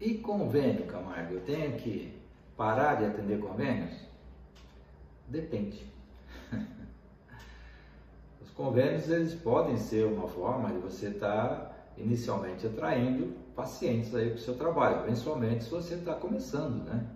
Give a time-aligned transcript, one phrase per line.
[0.00, 1.34] E convênio, Camargo?
[1.34, 2.12] Eu tenho que
[2.56, 3.94] parar de atender convênios?
[5.26, 5.84] Depende.
[8.42, 14.28] Os convênios eles podem ser uma forma de você estar tá inicialmente atraindo pacientes aí
[14.28, 17.06] para o seu trabalho, principalmente se você está começando, né?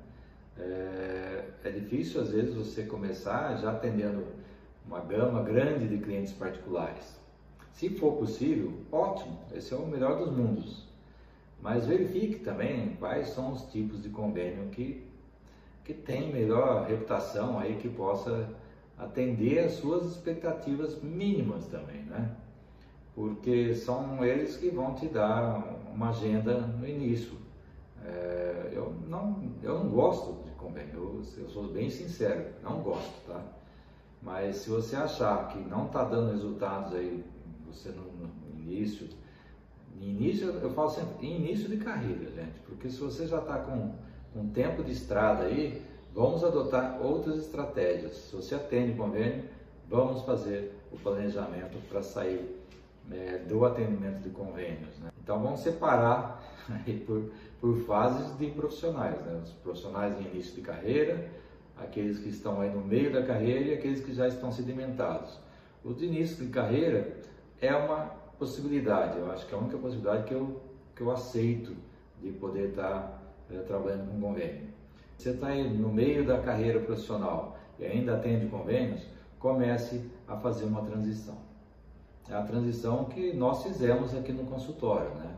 [0.58, 4.24] É, é, difícil às vezes você começar já atendendo
[4.86, 7.18] uma gama grande de clientes particulares.
[7.72, 10.89] Se for possível, ótimo, esse é o melhor dos mundos.
[11.62, 15.07] Mas verifique também quais são os tipos de convênio que,
[15.85, 18.48] que tem melhor reputação aí que possa
[18.96, 22.35] atender às suas expectativas mínimas também, né?
[23.14, 25.62] Porque são eles que vão te dar
[25.93, 27.32] uma agenda no início.
[28.04, 33.27] É, eu, não, eu não gosto de convênio, eu, eu sou bem sincero, não gosto,
[33.27, 33.42] tá?
[34.22, 37.24] Mas se você achar que não está dando resultados aí,
[37.66, 39.08] você no, no início,
[40.00, 43.94] início, eu falo sempre, início de carreira, gente, porque se você já está com
[44.34, 45.83] um tempo de estrada aí,
[46.14, 48.12] vamos adotar outras estratégias.
[48.12, 49.44] Se você atende convênio,
[49.88, 52.61] vamos fazer o planejamento para sair
[53.11, 54.98] é, do atendimento de convênios.
[54.98, 55.11] Né?
[55.22, 56.42] Então vamos separar
[57.06, 57.30] por,
[57.61, 59.41] por fases de profissionais, né?
[59.42, 61.28] os profissionais em início de carreira,
[61.77, 65.38] aqueles que estão aí no meio da carreira e aqueles que já estão sedimentados.
[65.84, 67.16] O de início de carreira
[67.61, 70.62] é uma possibilidade, eu acho que é a única possibilidade que eu,
[70.96, 71.77] que eu aceito
[72.22, 74.70] de poder estar é, trabalhando com convênio.
[75.16, 79.06] Você está no meio da carreira profissional e ainda atende convênios,
[79.38, 81.36] comece a fazer uma transição.
[82.30, 85.36] É a transição que nós fizemos aqui no consultório, né?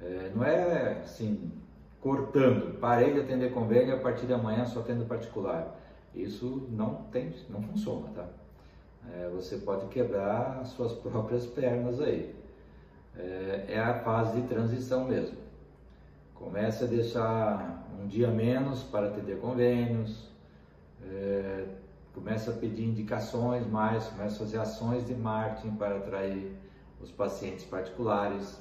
[0.00, 1.52] É, não é assim,
[2.00, 5.80] cortando, parei de atender convênio a partir de amanhã só atendo particular.
[6.12, 8.26] Isso não tem, não funciona, tá?
[9.12, 12.34] É, você pode quebrar as suas próprias pernas aí.
[13.16, 15.36] É, é a fase de transição mesmo.
[16.34, 20.28] Comece a deixar um dia menos para atender convênios,
[21.06, 21.66] é,
[22.14, 26.56] comece a pedir indicações mais, comece a fazer ações de marketing para atrair
[27.00, 28.60] os pacientes particulares.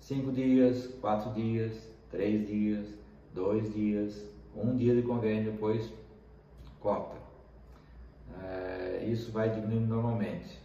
[0.00, 1.72] Cinco dias, quatro dias,
[2.10, 2.86] três dias,
[3.34, 4.24] dois dias,
[4.54, 5.92] um dia de convênio, depois
[6.80, 7.16] corta
[8.42, 8.75] é,
[9.10, 10.58] isso vai diminuindo normalmente.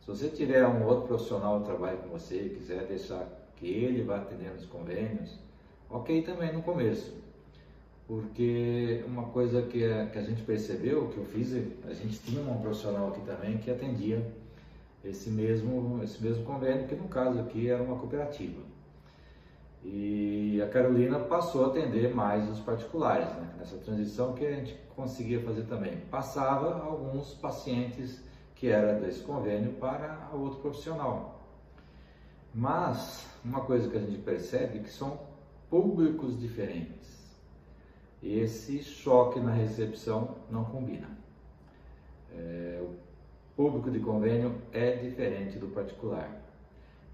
[0.00, 4.02] Se você tiver um outro profissional que trabalhe com você e quiser deixar que ele
[4.02, 5.38] vá atendendo os convênios,
[5.88, 7.14] ok também no começo.
[8.06, 11.54] Porque uma coisa que a, que a gente percebeu, que eu fiz,
[11.88, 14.22] a gente tinha um profissional aqui também que atendia
[15.02, 18.60] esse mesmo, esse mesmo convênio, que no caso aqui era uma cooperativa.
[19.82, 23.54] E a Carolina passou a atender mais os particulares, né?
[23.58, 25.98] nessa transição que a gente conseguia fazer também.
[26.10, 28.22] Passava alguns pacientes
[28.54, 31.40] que era desse convênio para outro profissional.
[32.54, 35.18] Mas uma coisa que a gente percebe é que são
[35.68, 37.34] públicos diferentes.
[38.22, 41.08] Esse choque na recepção não combina.
[42.32, 42.94] É, o
[43.56, 46.40] público de convênio é diferente do particular.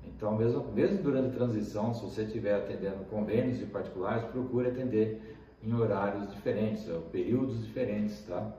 [0.06, 5.38] Então, mesmo, mesmo durante a transição, se você estiver atendendo convênios de particulares, procure atender
[5.62, 8.50] em horários diferentes, períodos diferentes, tá?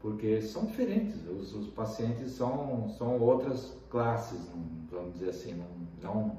[0.00, 4.40] Porque são diferentes, os, os pacientes são, são outras classes,
[4.90, 5.66] vamos dizer assim, não,
[6.02, 6.36] não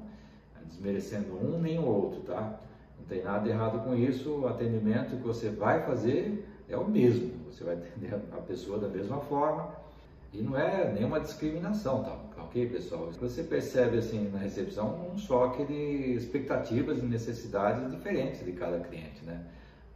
[0.66, 2.60] desmerecendo um nem o outro, tá?
[2.98, 7.32] Não tem nada errado com isso, o atendimento que você vai fazer é o mesmo,
[7.46, 9.76] você vai atender a pessoa da mesma forma,
[10.32, 12.16] e não é nenhuma discriminação, tá?
[12.44, 13.12] Ok, pessoal?
[13.20, 19.26] Você percebe assim na recepção um choque de expectativas e necessidades diferentes de cada cliente,
[19.26, 19.44] né?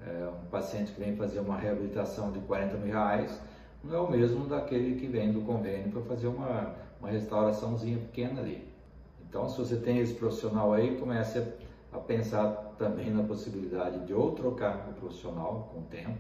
[0.06, 3.40] É, um paciente que vem fazer uma reabilitação de 40 mil reais
[3.84, 8.42] não é o mesmo daquele que vem do convênio para fazer uma, uma restauraçãozinha pequena
[8.42, 8.68] ali.
[9.28, 14.14] Então, se você tem esse profissional aí, comece a, a pensar também na possibilidade de
[14.14, 16.20] ou trocar o profissional com o tempo,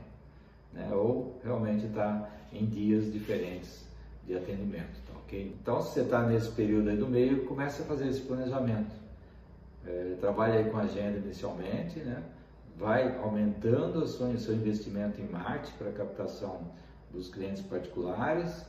[0.73, 0.89] né?
[0.93, 3.85] ou realmente estar tá em dias diferentes
[4.25, 5.13] de atendimento, tá?
[5.35, 8.91] Então, se você está nesse período aí do meio, comece a fazer esse planejamento.
[9.85, 12.21] É, trabalhe aí com a agenda inicialmente, né?
[12.77, 16.61] Vai aumentando o seu, investimento em marketing para captação
[17.11, 18.65] dos clientes particulares.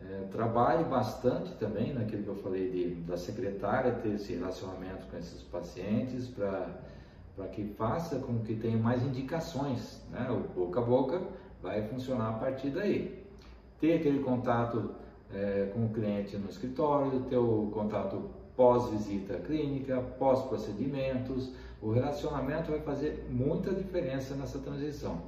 [0.00, 5.16] É, trabalhe bastante também naquilo que eu falei de, da secretária ter esse relacionamento com
[5.16, 6.66] esses pacientes para
[7.34, 10.28] para que faça com que tenha mais indicações, né?
[10.28, 11.22] O boca a boca
[11.62, 13.24] vai funcionar a partir daí
[13.80, 14.90] ter aquele contato
[15.32, 21.52] é, com o cliente no escritório, ter o contato pós-visita clínica, pós-procedimentos.
[21.80, 25.22] O relacionamento vai fazer muita diferença nessa transição,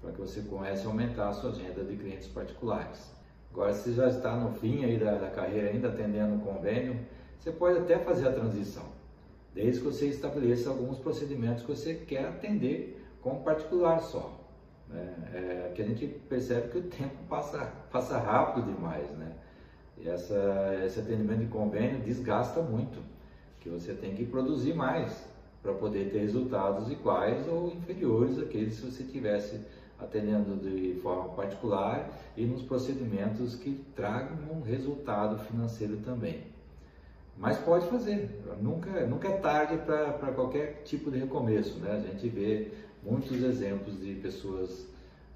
[0.00, 3.10] para que você comece a aumentar a sua agenda de clientes particulares.
[3.52, 6.98] Agora, se já está no fim aí da, da carreira, ainda atendendo o convênio,
[7.38, 8.84] você pode até fazer a transição.
[9.54, 14.38] desde que você estabeleça alguns procedimentos que você quer atender como particular só.
[14.88, 15.14] Né?
[15.34, 19.32] É, que a gente percebe que o tempo passa, passa rápido demais, né?
[19.98, 22.98] E essa, esse atendimento de convênio desgasta muito,
[23.60, 25.28] que você tem que produzir mais
[25.62, 29.60] para poder ter resultados iguais ou inferiores àqueles se você tivesse
[29.98, 36.44] atendendo de forma particular e nos procedimentos que tragam um resultado financeiro também.
[37.36, 41.78] Mas pode fazer, nunca, nunca é tarde para qualquer tipo de recomeço.
[41.78, 41.92] Né?
[41.92, 42.70] A gente vê
[43.02, 44.86] muitos exemplos de pessoas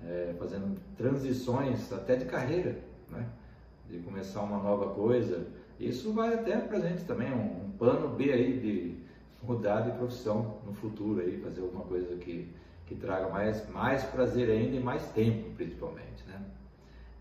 [0.06, 2.78] é, fazendo transições até de carreira,
[3.10, 3.26] né?
[3.90, 5.46] de começar uma nova coisa.
[5.80, 9.03] Isso vai até para gente também, um, um plano B aí de
[9.46, 12.52] mudar de profissão no futuro, aí, fazer alguma coisa que,
[12.86, 16.24] que traga mais, mais prazer ainda e mais tempo, principalmente.
[16.26, 16.40] Né?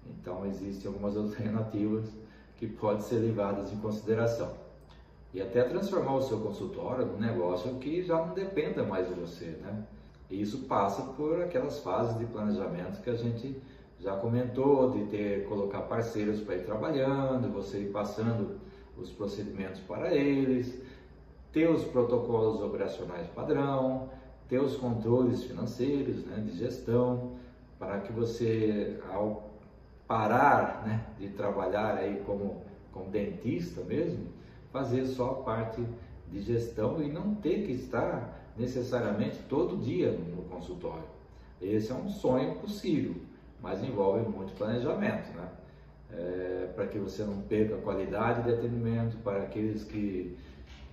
[0.07, 2.09] Então, existem algumas alternativas
[2.57, 4.53] que podem ser levadas em consideração
[5.33, 9.45] e até transformar o seu consultório num negócio que já não dependa mais de você,
[9.61, 9.83] né?
[10.29, 13.59] E isso passa por aquelas fases de planejamento que a gente
[13.99, 18.59] já comentou, de ter colocar parceiros para ir trabalhando, você ir passando
[18.97, 20.81] os procedimentos para eles,
[21.53, 24.09] ter os protocolos operacionais padrão,
[24.49, 27.31] ter os controles financeiros, né, de gestão,
[27.79, 29.51] para que você ao
[30.05, 32.61] parar, né, de trabalhar aí como
[32.93, 34.27] como dentista mesmo,
[34.71, 35.83] fazer só a parte
[36.31, 41.03] de gestão e não ter que estar necessariamente todo dia no consultório.
[41.59, 43.15] Esse é um sonho possível,
[43.61, 45.49] mas envolve muito planejamento, né?
[46.11, 50.37] É, para que você não perca a qualidade de atendimento, para aqueles que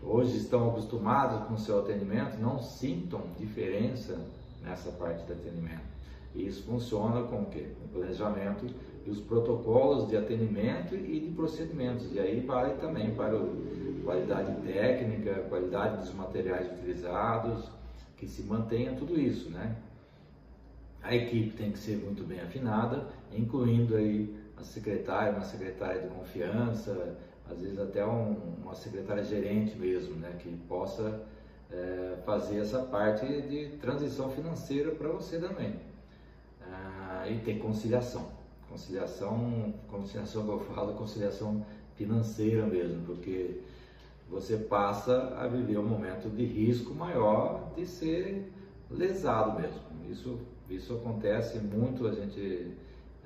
[0.02, 4.18] hoje estão acostumados com o seu atendimento, não sintam diferença
[4.62, 5.90] nessa parte de atendimento.
[6.34, 7.66] E isso funciona com o quê?
[7.80, 8.66] Com planejamento
[9.04, 12.12] e os protocolos de atendimento e de procedimentos.
[12.12, 13.44] E aí vale também para a
[14.04, 17.68] qualidade técnica, qualidade dos materiais utilizados,
[18.16, 19.76] que se mantenha tudo isso, né?
[21.02, 26.08] A equipe tem que ser muito bem afinada, incluindo aí a secretária, uma secretária de
[26.08, 27.16] confiança,
[27.50, 30.36] às vezes até um, uma secretária gerente mesmo, né?
[30.38, 31.22] Que possa
[31.70, 35.74] é, fazer essa parte de transição financeira para você também.
[36.62, 41.66] Ah, e tem conciliação conciliação, conciliação eu falo, conciliação
[41.96, 43.60] financeira mesmo, porque
[44.28, 48.50] você passa a viver um momento de risco maior de ser
[48.88, 49.80] lesado mesmo.
[50.08, 50.38] Isso,
[50.70, 52.76] isso acontece muito, a gente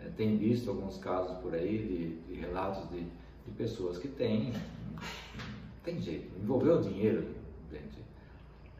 [0.00, 1.78] é, tem visto alguns casos por aí
[2.26, 3.06] de, de relatos de,
[3.46, 4.52] de, pessoas que têm,
[5.84, 7.26] tem jeito, envolveu dinheiro,
[7.70, 7.98] gente.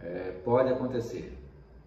[0.01, 1.39] É, pode acontecer,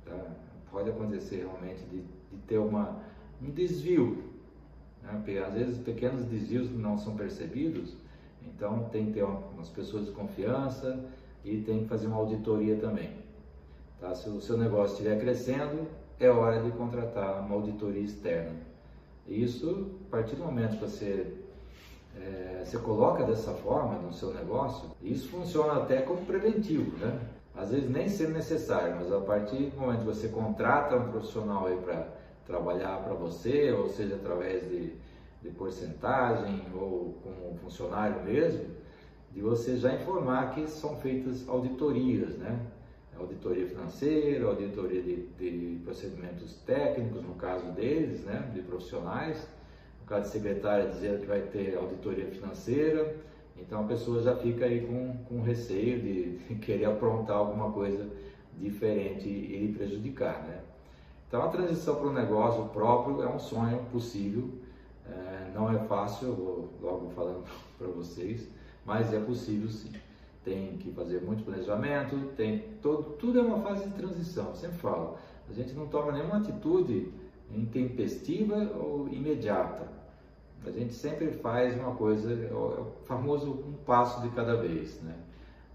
[0.06, 0.36] tá?
[0.72, 3.02] pode acontecer realmente de, de ter uma,
[3.42, 4.28] um desvio
[5.08, 5.14] né?
[5.14, 7.96] Porque às vezes pequenos desvios não são percebidos,
[8.46, 11.00] então tem que ter umas pessoas de confiança
[11.44, 13.12] e tem que fazer uma auditoria também.
[14.00, 14.14] Tá?
[14.14, 15.88] Se o seu negócio estiver crescendo,
[16.20, 18.56] é hora de contratar uma auditoria externa.
[19.28, 21.34] Isso, a partir do momento que você,
[22.22, 27.20] é, você coloca dessa forma no seu negócio, isso funciona até como preventivo, né?
[27.56, 31.66] Às vezes nem sendo necessário, mas a partir do momento que você contrata um profissional
[31.66, 32.08] aí para
[32.46, 34.94] trabalhar para você, ou seja, através de,
[35.42, 38.66] de porcentagem ou como funcionário mesmo,
[39.32, 42.60] de você já informar que são feitas auditorias, né?
[43.20, 48.52] Auditoria financeira, auditoria de, de procedimentos técnicos, no caso deles, né?
[48.54, 49.48] De profissionais.
[50.08, 53.16] De secretária, dizendo que vai ter auditoria financeira.
[53.58, 58.10] Então a pessoa já fica aí com, com receio de, de querer aprontar alguma coisa
[58.58, 60.62] diferente e lhe prejudicar, né?
[61.28, 64.50] Então a transição para o negócio próprio é um sonho possível,
[65.06, 67.44] é, não é fácil, eu vou logo falando
[67.78, 68.48] para vocês,
[68.86, 69.92] mas é possível sim.
[70.46, 75.18] Tem que fazer muito planejamento, tem todo, tudo é uma fase de transição, sempre falo.
[75.50, 77.12] A gente não toma nenhuma atitude
[77.52, 79.97] intempestiva ou imediata.
[80.66, 85.16] A gente sempre faz uma coisa, é o famoso um passo de cada vez, né?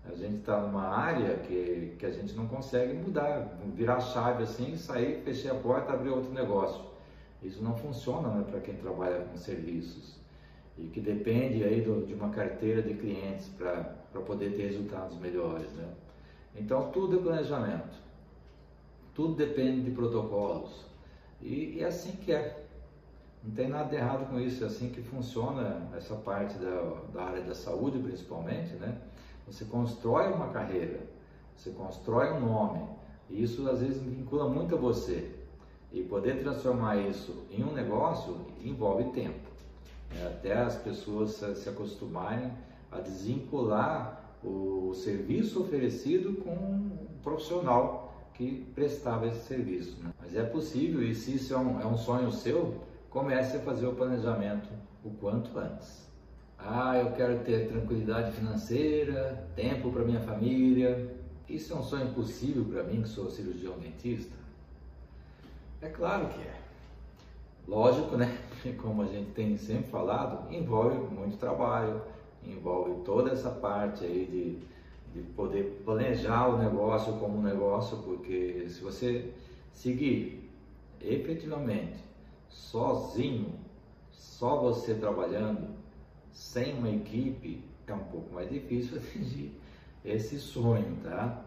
[0.05, 4.77] A gente está numa área que, que a gente não consegue mudar, virar chave assim,
[4.77, 6.83] sair, fechar a porta, abrir outro negócio.
[7.43, 10.21] Isso não funciona né, para quem trabalha com serviços
[10.79, 15.71] e que depende aí do, de uma carteira de clientes para poder ter resultados melhores.
[15.73, 15.89] Né?
[16.57, 17.97] Então tudo é planejamento,
[19.15, 20.85] tudo depende de protocolos
[21.41, 22.62] e, e é assim que é.
[23.45, 27.25] Não tem nada de errado com isso, é assim que funciona essa parte da, da
[27.25, 28.97] área da saúde principalmente, né?
[29.47, 31.01] Você constrói uma carreira,
[31.57, 32.87] você constrói um nome,
[33.29, 35.35] e isso às vezes vincula muito a você.
[35.93, 39.51] E poder transformar isso em um negócio envolve tempo.
[40.19, 42.51] É, até as pessoas se acostumarem
[42.91, 50.03] a desvincular o serviço oferecido com um profissional que prestava esse serviço.
[50.03, 50.13] Né?
[50.21, 52.75] Mas é possível, e se isso é um, é um sonho seu,
[53.13, 54.69] comece a fazer o planejamento
[55.05, 56.11] o quanto antes.
[56.59, 61.15] Ah, eu quero ter tranquilidade financeira, tempo para minha família.
[61.49, 64.35] Isso é um sonho possível para mim, que sou cirurgião dentista?
[65.81, 66.55] É claro que é.
[67.69, 68.39] Lógico, né?
[68.81, 72.01] Como a gente tem sempre falado, envolve muito trabalho,
[72.45, 74.27] envolve toda essa parte aí
[75.13, 79.33] de, de poder planejar o negócio como um negócio, porque se você
[79.73, 80.49] seguir
[81.01, 82.12] efetivamente
[82.53, 83.55] sozinho,
[84.11, 85.69] só você trabalhando,
[86.33, 89.53] sem uma equipe, é um pouco mais difícil atingir
[90.05, 91.45] esse sonho, tá?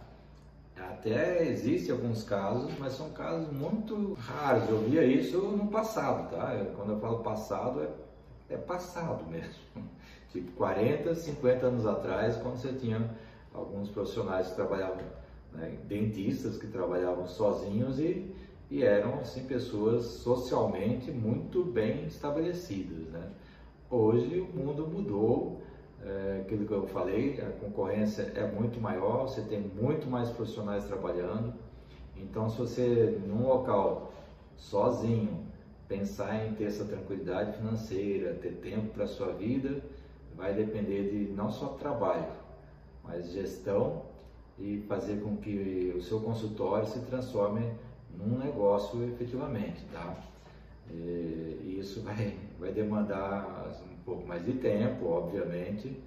[0.77, 4.69] Até existe alguns casos, mas são casos muito raros.
[4.69, 6.65] Eu via isso no passado, tá?
[6.75, 7.81] Quando eu falo passado,
[8.49, 9.89] é, é passado mesmo.
[10.31, 13.09] Tipo 40, 50 anos atrás, quando você tinha
[13.53, 14.97] alguns profissionais que trabalhavam,
[15.53, 18.35] né, dentistas que trabalhavam sozinhos e,
[18.69, 23.29] e eram assim pessoas socialmente muito bem estabelecidas, né?
[23.89, 25.61] Hoje o mundo mudou,
[26.03, 30.85] é, aquilo que eu falei, a concorrência é muito maior, você tem muito mais profissionais
[30.85, 31.53] trabalhando.
[32.17, 34.11] Então, se você num local
[34.55, 35.45] sozinho
[35.87, 39.83] pensar em ter essa tranquilidade financeira, ter tempo para sua vida,
[40.35, 42.31] vai depender de não só trabalho,
[43.03, 44.01] mas gestão
[44.57, 47.71] e fazer com que o seu consultório se transforme
[48.25, 50.17] num negócio efetivamente, tá?
[50.91, 55.97] E isso vai, vai demandar um pouco mais de tempo, obviamente,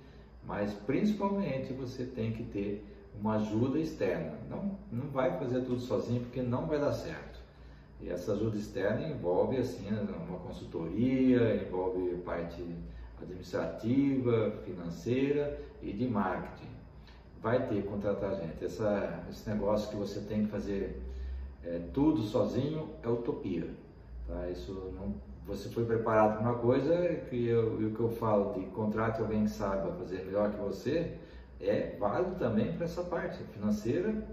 [0.44, 2.84] mas principalmente você tem que ter
[3.20, 4.38] uma ajuda externa.
[4.48, 7.38] Não, não vai fazer tudo sozinho porque não vai dar certo.
[8.00, 12.64] E essa ajuda externa envolve assim uma consultoria, envolve parte
[13.20, 16.68] administrativa, financeira e de marketing.
[17.42, 18.64] Vai ter que contratar gente.
[18.64, 21.02] Essa, esse negócio que você tem que fazer
[21.68, 23.68] é, tudo sozinho é utopia.
[24.26, 24.48] Tá?
[24.48, 25.14] Isso não,
[25.46, 26.96] você foi preparado para uma coisa
[27.28, 30.58] que eu, e o que eu falo de contrate alguém que saiba fazer melhor que
[30.58, 31.14] você
[31.60, 34.26] é válido também para essa parte financeira,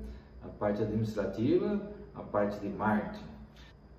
[0.43, 1.81] a parte administrativa,
[2.13, 3.25] a parte de marketing.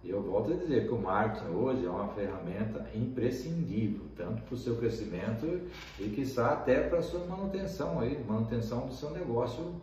[0.05, 4.57] Eu volto a dizer que o marketing hoje é uma ferramenta imprescindível, tanto para o
[4.57, 5.62] seu crescimento
[5.99, 9.75] e está até para a sua manutenção aí, manutenção do seu negócio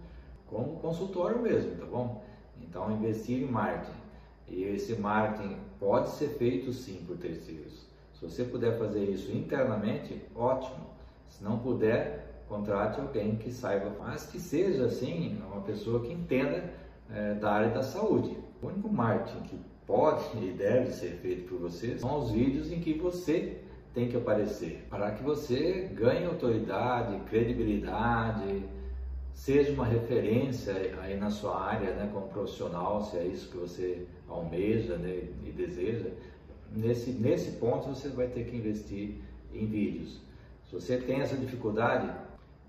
[0.47, 2.23] como consultório mesmo, tá bom?
[2.73, 3.99] Então investir em marketing
[4.47, 7.85] e esse marketing pode ser feito sim por terceiros.
[8.15, 10.87] Se você puder fazer isso internamente, ótimo.
[11.29, 16.73] Se não puder, contrate alguém que saiba, mas que seja assim, uma pessoa que entenda
[17.11, 18.35] é, da área da saúde.
[18.59, 22.79] O único marketing que pode e deve ser feito por você são os vídeos em
[22.79, 23.61] que você
[23.93, 28.63] tem que aparecer, para que você ganhe autoridade, credibilidade,
[29.33, 34.05] seja uma referência aí na sua área, né, como profissional, se é isso que você
[34.27, 36.09] almeja né, e deseja,
[36.71, 39.15] nesse, nesse ponto você vai ter que investir
[39.53, 40.21] em vídeos.
[40.69, 42.09] Se você tem essa dificuldade,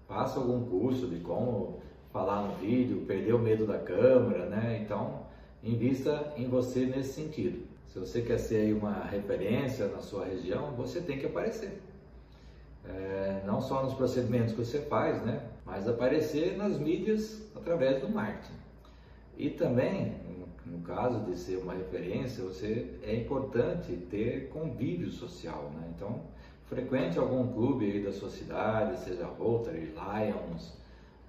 [0.06, 1.80] faça algum curso de como
[2.12, 4.80] falar no vídeo, perder o medo da câmera, né?
[4.84, 5.22] Então,
[5.62, 7.66] invista em você nesse sentido.
[7.88, 11.80] Se você quer ser uma referência na sua região, você tem que aparecer.
[12.84, 15.42] É, não só nos procedimentos que você faz, né?
[15.64, 18.54] Mas aparecer nas mídias através do marketing.
[19.36, 20.14] E também,
[20.64, 25.92] no caso de ser uma referência, você é importante ter convívio social, né?
[25.96, 26.20] Então,
[26.66, 30.72] frequente algum clube aí da sua cidade, seja Rotary, Lions,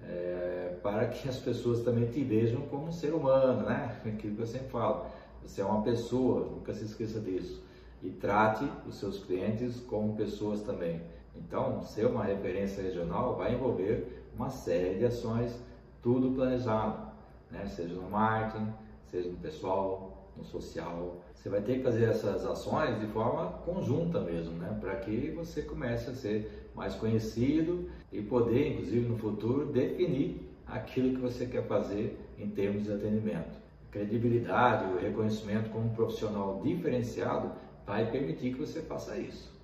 [0.02, 4.00] é, para que as pessoas também te vejam como um ser humano, né?
[4.04, 5.06] Aquilo que eu sempre falo,
[5.42, 7.65] você é uma pessoa, nunca se esqueça disso.
[8.02, 11.00] E trate os seus clientes como pessoas também.
[11.34, 15.58] Então, ser uma referência regional vai envolver uma série de ações,
[16.02, 17.10] tudo planejado,
[17.50, 17.66] né?
[17.66, 18.72] seja no marketing,
[19.04, 21.22] seja no pessoal, no social.
[21.34, 24.76] Você vai ter que fazer essas ações de forma conjunta mesmo, né?
[24.80, 31.14] para que você comece a ser mais conhecido e poder, inclusive no futuro, definir aquilo
[31.14, 33.56] que você quer fazer em termos de atendimento.
[33.90, 37.52] Credibilidade, o reconhecimento como um profissional diferenciado
[37.86, 39.54] vai permitir que você faça isso.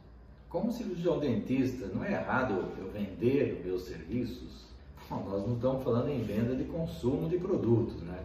[0.49, 4.67] Como cirurgião dentista, não é errado eu vender os meus serviços?
[5.09, 8.19] Bom, nós não estamos falando em venda de consumo de produtos, né?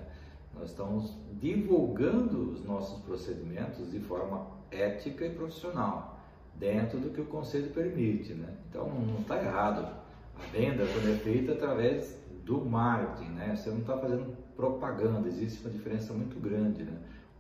[0.54, 6.20] Nós estamos divulgando os nossos procedimentos de forma ética e profissional,
[6.56, 8.54] dentro do que o conselho permite, né?
[8.70, 9.88] Então não está errado
[10.36, 13.56] a venda quando é feita através do marketing, né?
[13.56, 16.98] Você não está fazendo propaganda, existe uma diferença muito grande, né?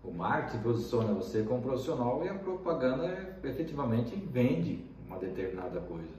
[0.08, 6.16] O marketing posiciona você como profissional e a propaganda efetivamente vende uma determinada coisa.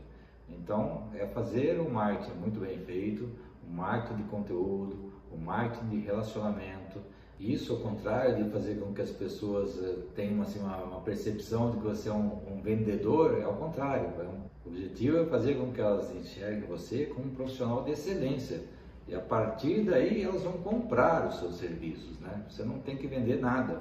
[0.46, 3.26] Então, é fazer um marketing muito bem feito,
[3.66, 7.00] um marketing de conteúdo, um marketing de relacionamento.
[7.40, 11.70] Isso, ao contrário de fazer com que as pessoas uh, tenham assim, uma, uma, percepção
[11.70, 14.06] de que você é um, um vendedor, é ao contrário.
[14.20, 14.24] É
[14.66, 18.60] o objetivo é fazer com que elas enxerguem você como um profissional de excelência.
[19.08, 22.20] E a partir daí elas vão comprar os seus serviços.
[22.20, 22.44] Né?
[22.48, 23.80] Você não tem que vender nada.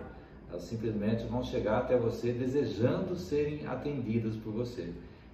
[0.50, 4.94] Elas simplesmente vão chegar até você desejando serem atendidas por você.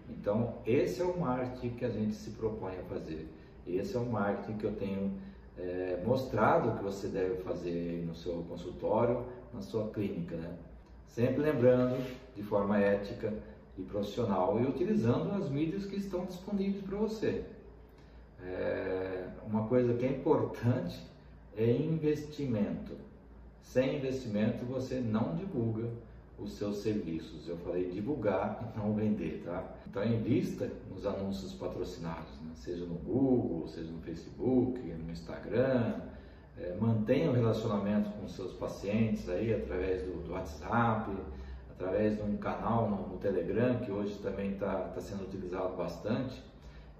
[0.09, 3.27] Então, esse é o marketing que a gente se propõe a fazer.
[3.67, 5.13] Esse é o marketing que eu tenho
[5.57, 9.23] é, mostrado que você deve fazer no seu consultório,
[9.53, 10.35] na sua clínica.
[10.35, 10.51] Né?
[11.07, 12.03] Sempre lembrando,
[12.35, 13.31] de forma ética
[13.77, 17.45] e profissional, e utilizando as mídias que estão disponíveis para você.
[18.45, 20.99] É, uma coisa que é importante
[21.55, 22.93] é investimento.
[23.61, 25.87] Sem investimento você não divulga
[26.37, 27.47] os seus serviços.
[27.47, 29.63] Eu falei divulgar e não vender, tá?
[29.87, 32.51] Então invista nos anúncios patrocinados, né?
[32.55, 36.01] seja no Google, seja no Facebook, no Instagram.
[36.57, 41.11] É, mantenha o relacionamento com seus pacientes aí através do, do WhatsApp,
[41.71, 46.43] através de um canal no, no Telegram que hoje também está tá sendo utilizado bastante.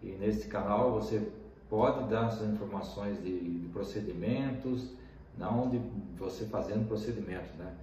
[0.04, 1.26] E nesse canal você
[1.70, 4.92] pode dar suas informações de, de procedimentos,
[5.38, 5.80] não de
[6.18, 7.74] você fazendo procedimento, né?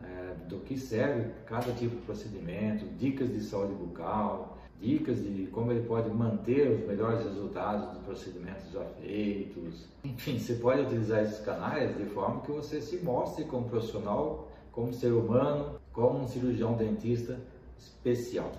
[0.00, 5.72] É, do que serve cada tipo de procedimento, dicas de saúde bucal, dicas de como
[5.72, 9.86] ele pode manter os melhores resultados dos procedimentos já feitos.
[10.04, 14.92] Enfim, você pode utilizar esses canais de forma que você se mostre como profissional, como
[14.92, 17.40] ser humano, como um cirurgião dentista
[17.76, 18.52] especial.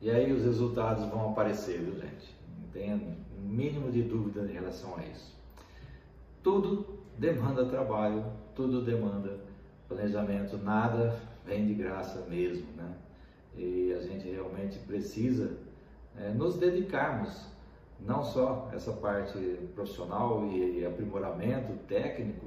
[0.00, 2.39] E aí os resultados vão aparecer, viu gente?
[2.72, 5.34] Tenha o mínimo de dúvida em relação a isso.
[6.42, 8.24] Tudo demanda trabalho,
[8.54, 9.38] tudo demanda
[9.88, 12.94] planejamento, nada vem de graça mesmo, né?
[13.56, 15.50] E a gente realmente precisa
[16.16, 17.46] é, nos dedicarmos,
[17.98, 19.38] não só essa parte
[19.74, 22.46] profissional e aprimoramento técnico,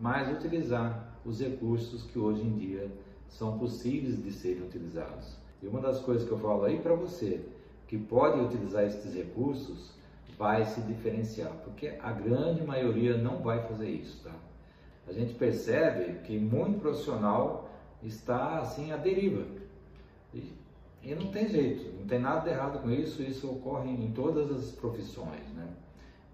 [0.00, 2.90] mas utilizar os recursos que hoje em dia
[3.28, 5.36] são possíveis de serem utilizados.
[5.62, 7.40] E uma das coisas que eu falo aí para você,
[7.92, 9.90] que pode utilizar esses recursos,
[10.38, 14.34] vai se diferenciar, porque a grande maioria não vai fazer isso, tá?
[15.06, 17.68] A gente percebe que muito profissional
[18.02, 19.44] está assim à deriva.
[20.32, 20.54] E,
[21.02, 24.50] e não tem jeito, não tem nada de errado com isso, isso ocorre em todas
[24.50, 25.68] as profissões, né?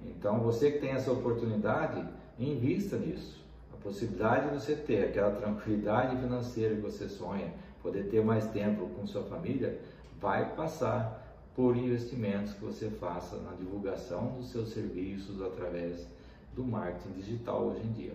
[0.06, 2.06] Então, você que tem essa oportunidade,
[2.38, 3.44] invista nisso.
[3.74, 8.86] A possibilidade de você ter aquela tranquilidade financeira que você sonha, poder ter mais tempo
[8.90, 9.80] com sua família,
[10.20, 11.17] vai passar
[11.58, 16.06] por investimentos que você faça na divulgação dos seus serviços através
[16.54, 18.12] do marketing digital hoje em dia.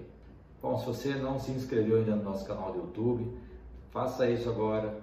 [0.62, 3.38] Bom, se você não se inscreveu ainda no nosso canal do YouTube,
[3.92, 4.98] faça isso agora.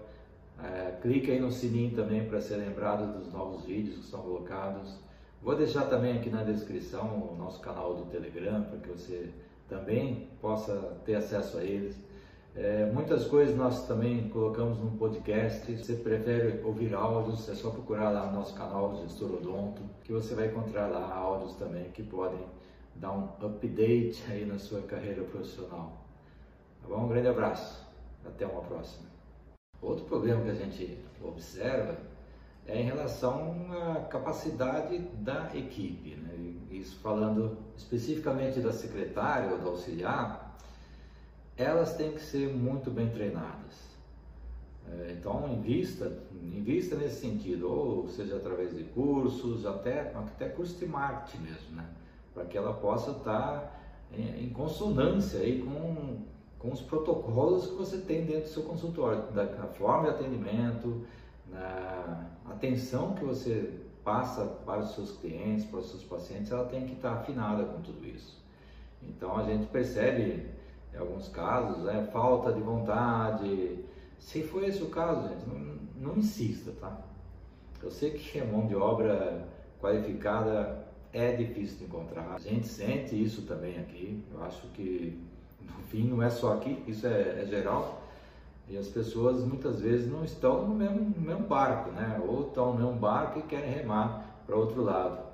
[0.58, 4.96] É, clique aí no sininho também para ser lembrado dos novos vídeos que são colocados.
[5.42, 9.28] Vou deixar também aqui na descrição o nosso canal do Telegram para que você
[9.68, 11.94] também possa ter acesso a eles.
[12.56, 15.64] É, muitas coisas nós também colocamos no podcast.
[15.64, 20.12] Se você prefere ouvir áudios, é só procurar lá no nosso canal Gestor Odonto, que
[20.12, 22.40] você vai encontrar lá áudios também que podem
[22.96, 26.04] dar um update aí na sua carreira profissional.
[26.82, 27.04] Tá bom?
[27.04, 27.88] Um grande abraço.
[28.26, 29.08] Até uma próxima.
[29.80, 31.96] Outro problema que a gente observa
[32.66, 36.16] é em relação à capacidade da equipe.
[36.16, 36.54] Né?
[36.70, 40.49] Isso falando especificamente da secretária ou do auxiliar,
[41.56, 43.90] elas têm que ser muito bem treinadas.
[44.88, 50.86] É, então, invista, invista nesse sentido, ou seja, através de cursos, até, até curso de
[50.86, 51.86] marketing mesmo, né?
[52.34, 53.78] para que ela possa estar
[54.12, 56.18] em, consonância aí com,
[56.58, 61.04] com os protocolos que você tem dentro do seu consultório, da, da forma de atendimento,
[61.48, 63.72] na atenção que você
[64.04, 67.80] passa para os seus clientes, para os seus pacientes, ela tem que estar afinada com
[67.82, 68.40] tudo isso.
[69.02, 70.46] Então a gente percebe
[70.94, 73.84] em alguns casos, é falta de vontade.
[74.18, 77.00] Se for esse o caso, gente, não, não insista, tá?
[77.82, 79.48] Eu sei que mão de obra
[79.80, 82.34] qualificada é difícil de encontrar.
[82.34, 84.22] A gente sente isso também aqui.
[84.32, 85.18] Eu acho que
[85.60, 88.02] no fim não é só aqui, isso é, é geral.
[88.68, 92.20] E as pessoas muitas vezes não estão no mesmo, no mesmo barco, né?
[92.24, 95.29] Ou estão no mesmo barco e querem remar para outro lado.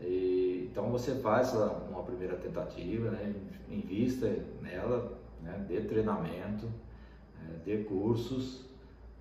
[0.00, 3.34] E, então você faz uma primeira tentativa, né?
[3.68, 4.32] invista
[4.62, 5.64] nela, né?
[5.68, 6.68] dê treinamento,
[7.42, 8.64] é, dê cursos,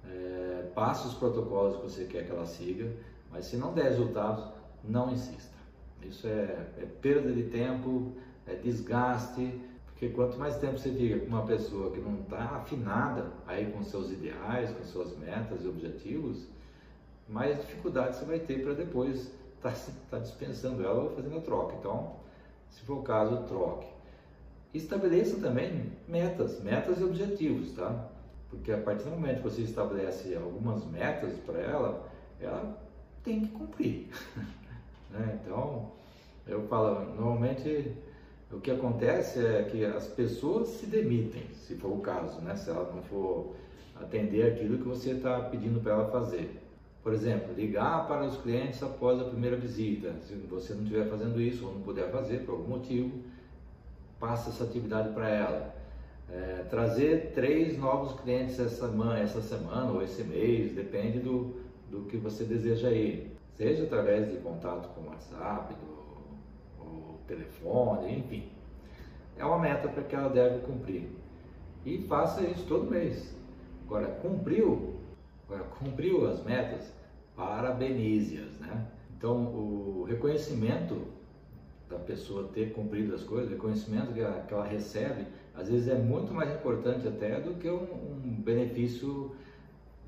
[0.05, 2.91] é, passe os protocolos que você quer que ela siga,
[3.31, 4.45] mas se não der resultados,
[4.83, 5.57] não insista.
[6.01, 8.13] Isso é, é perda de tempo,
[8.45, 13.31] é desgaste, porque quanto mais tempo você fica com uma pessoa que não está afinada
[13.47, 16.47] aí com seus ideais, com suas metas e objetivos,
[17.27, 21.41] mais dificuldade você vai ter para depois estar tá, tá dispensando ela ou fazendo a
[21.41, 21.75] troca.
[21.79, 22.15] Então,
[22.69, 23.87] se for o caso, troque.
[24.73, 28.09] Estabeleça também metas, metas e objetivos, tá?
[28.49, 32.07] Porque a partir do momento que você estabelece algumas metas para ela,
[32.39, 32.77] ela
[33.23, 34.09] tem que cumprir.
[35.11, 35.39] né?
[35.41, 35.91] Então,
[36.47, 37.93] eu falo, normalmente
[38.51, 42.55] o que acontece é que as pessoas se demitem, se for o caso, né?
[42.55, 43.55] se ela não for
[43.95, 46.66] atender aquilo que você está pedindo para ela fazer.
[47.07, 50.13] Por exemplo, ligar para os clientes após a primeira visita.
[50.23, 53.21] Se você não estiver fazendo isso ou não puder fazer por algum motivo,
[54.19, 55.73] passa essa atividade para ela.
[56.29, 58.91] É, trazer três novos clientes essa
[59.23, 61.55] essa semana ou esse mês, depende do,
[61.89, 63.31] do que você deseja ir.
[63.55, 68.49] Seja através de contato com o WhatsApp, do, o telefone, enfim.
[69.37, 71.07] É uma meta para que ela deve cumprir.
[71.85, 73.33] E faça isso todo mês.
[73.85, 74.95] Agora, cumpriu,
[75.47, 76.96] agora, cumpriu as metas,
[77.37, 78.87] parabenize-as, né?
[79.15, 81.07] Então, o reconhecimento
[81.89, 85.87] da pessoa ter cumprido as coisas, o reconhecimento que ela, que ela recebe, às vezes
[85.87, 89.31] é muito mais importante até do que um, um benefício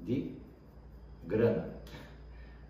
[0.04, 0.34] de
[1.26, 1.70] grana.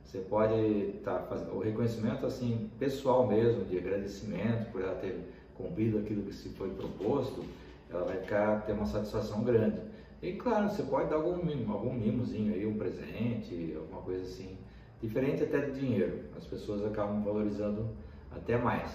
[0.03, 0.55] Você pode
[0.97, 5.19] estar tá fazendo o reconhecimento assim pessoal mesmo, de agradecimento por ela ter
[5.55, 7.43] cumprido aquilo que se foi proposto,
[7.89, 9.81] ela vai ficar ter uma satisfação grande.
[10.21, 14.57] E claro, você pode dar algum mimo, algum mimozinho aí, um presente, alguma coisa assim,
[15.01, 16.25] diferente até de dinheiro.
[16.35, 17.87] As pessoas acabam valorizando
[18.31, 18.91] até mais.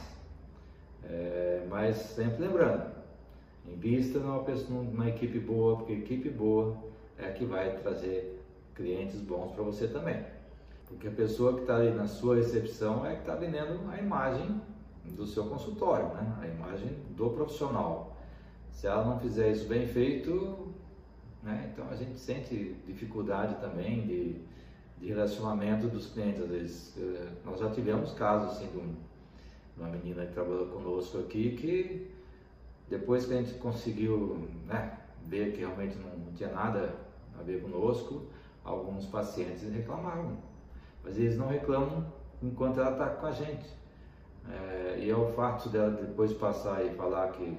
[1.03, 2.91] É, mas sempre lembrando,
[3.67, 6.77] invista numa, pessoa, numa equipe boa, porque equipe boa
[7.19, 8.43] é a que vai trazer
[8.75, 10.25] clientes bons para você também.
[10.87, 14.61] Porque a pessoa que está ali na sua recepção é que está vendendo a imagem
[15.05, 16.37] do seu consultório, né?
[16.41, 18.17] a imagem do profissional.
[18.71, 20.74] Se ela não fizer isso bem feito,
[21.45, 21.71] né?
[21.73, 24.37] então a gente sente dificuldade também de,
[24.99, 26.43] de relacionamento dos clientes.
[26.43, 28.93] Às vezes, eh, nós já tivemos casos assim, de, um,
[29.77, 32.11] de uma menina que trabalhou conosco aqui que
[32.89, 36.95] depois que a gente conseguiu né, ver que realmente não tinha nada
[37.39, 38.23] a ver conosco,
[38.65, 40.37] alguns pacientes reclamaram.
[41.03, 42.07] Mas eles não reclamam
[42.43, 43.67] enquanto ela está com a gente.
[44.51, 47.57] É, e é o fato dela depois passar e falar que,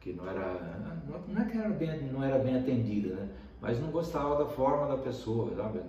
[0.00, 0.98] que não era.
[1.28, 3.28] Não é que era bem, não era bem atendida, né?
[3.60, 5.80] Mas não gostava da forma da pessoa, sabe?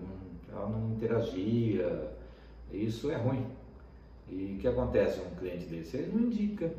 [0.52, 2.12] Ela não interagia.
[2.72, 3.46] Isso é ruim.
[4.28, 5.98] E o que acontece com um cliente desse?
[5.98, 6.72] Ele não indica.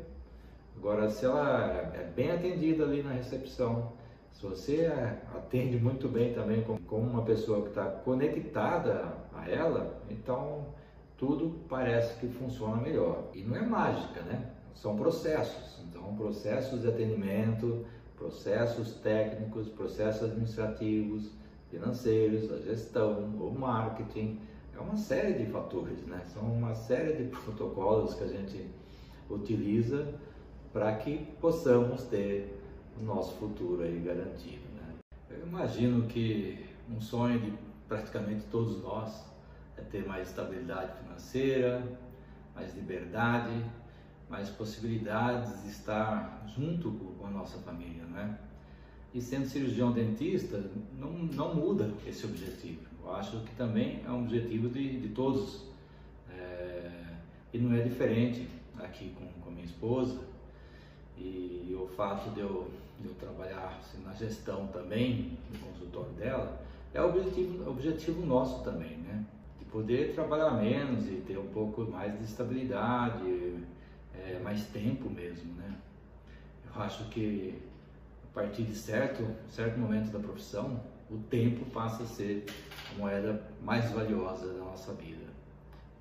[0.77, 3.93] Agora, se ela é bem atendida ali na recepção,
[4.31, 4.91] se você
[5.35, 10.65] atende muito bem também com uma pessoa que está conectada a ela, então
[11.17, 13.29] tudo parece que funciona melhor.
[13.33, 14.51] E não é mágica, né?
[14.73, 15.73] São processos.
[16.03, 17.85] Então, processos de atendimento,
[18.17, 21.31] processos técnicos, processos administrativos,
[21.69, 24.39] financeiros, a gestão, o marketing,
[24.75, 26.21] é uma série de fatores, né?
[26.25, 28.69] São uma série de protocolos que a gente
[29.29, 30.07] utiliza
[30.71, 32.59] para que possamos ter
[32.99, 34.63] o nosso futuro aí garantido.
[34.75, 34.95] Né?
[35.29, 37.53] Eu imagino que um sonho de
[37.87, 39.25] praticamente todos nós
[39.77, 41.83] é ter mais estabilidade financeira,
[42.55, 43.51] mais liberdade,
[44.33, 48.35] mais possibilidades de estar junto com a nossa família, né?
[49.13, 52.81] E sendo cirurgião dentista, não, não muda esse objetivo.
[53.03, 55.67] Eu acho que também é um objetivo de, de todos.
[56.35, 56.89] É,
[57.53, 58.47] e não é diferente
[58.79, 60.19] aqui com, com minha esposa.
[61.15, 66.59] E o fato de eu, de eu trabalhar assim, na gestão também, no consultório dela,
[66.91, 69.23] é o objetivo, objetivo nosso também, né?
[69.59, 73.61] De poder trabalhar menos e ter um pouco mais de estabilidade,
[74.13, 75.75] é, mais tempo mesmo, né?
[76.65, 77.61] Eu acho que
[78.31, 82.45] a partir de certo, certo momento da profissão, o tempo passa a ser
[82.91, 85.23] a moeda mais valiosa da nossa vida.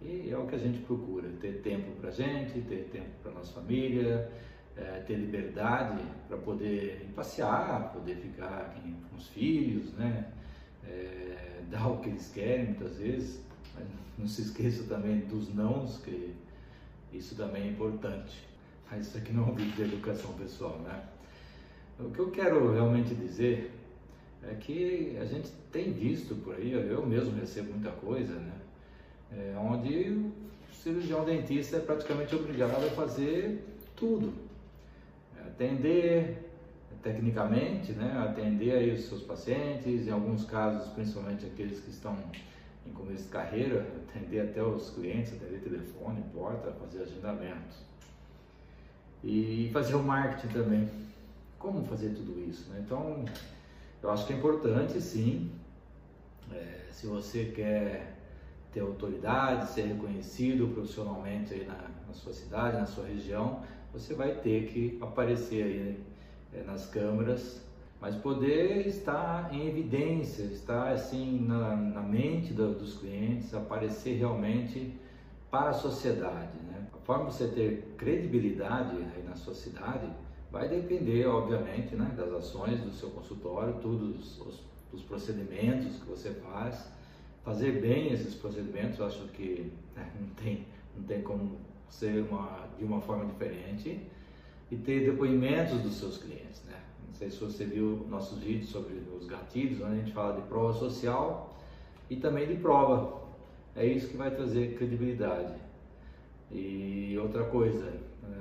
[0.01, 3.53] E é o que a gente procura, ter tempo para gente, ter tempo para nossa
[3.53, 4.31] família,
[4.77, 8.75] é, ter liberdade para poder passear, poder ficar
[9.11, 10.33] com os filhos, né?
[10.85, 13.44] É, dar o que eles querem muitas vezes,
[13.75, 13.87] mas
[14.18, 16.35] não se esqueça também dos nãos, que
[17.12, 18.46] isso também é importante.
[18.90, 21.03] Mas isso aqui não é um vídeo de educação pessoal, né?
[21.98, 23.70] O que eu quero realmente dizer
[24.42, 28.53] é que a gente tem visto por aí, eu mesmo recebo muita coisa, né?
[29.33, 30.33] É, onde o
[30.75, 34.33] cirurgião dentista é praticamente obrigado a fazer tudo
[35.46, 36.51] atender
[37.03, 42.16] tecnicamente, né, atender aí os seus pacientes, em alguns casos, principalmente aqueles que estão
[42.87, 47.79] em começo de carreira, atender até os clientes, atender telefone, porta, fazer agendamentos.
[49.23, 50.90] E fazer o marketing também.
[51.59, 52.68] Como fazer tudo isso?
[52.71, 52.83] Né?
[52.85, 53.25] Então,
[54.03, 55.51] eu acho que é importante sim,
[56.53, 58.16] é, se você quer
[58.73, 64.35] ter autoridade, ser reconhecido profissionalmente aí na, na sua cidade, na sua região, você vai
[64.37, 66.01] ter que aparecer aí
[66.55, 67.61] é, nas câmeras,
[68.03, 74.93] mas poder estar em evidência, estar assim na, na mente do, dos clientes, aparecer realmente
[75.49, 76.59] para a sociedade.
[76.67, 76.85] Né?
[76.93, 80.11] A forma de você ter credibilidade aí na sua cidade
[80.51, 84.61] vai depender, obviamente, né, das ações do seu consultório, todos os,
[84.93, 86.91] os procedimentos que você faz,
[87.45, 91.57] fazer bem esses procedimentos, eu acho que né, não, tem, não tem como
[91.88, 94.01] ser uma, de uma forma diferente
[94.73, 96.65] e ter depoimentos dos seus clientes.
[96.65, 96.72] Né?
[97.12, 100.48] Não sei se você viu nossos vídeos sobre os gatilhos, onde a gente fala de
[100.48, 101.55] prova social
[102.09, 103.20] e também de prova.
[103.77, 105.53] É isso que vai trazer credibilidade.
[106.51, 107.92] E outra coisa,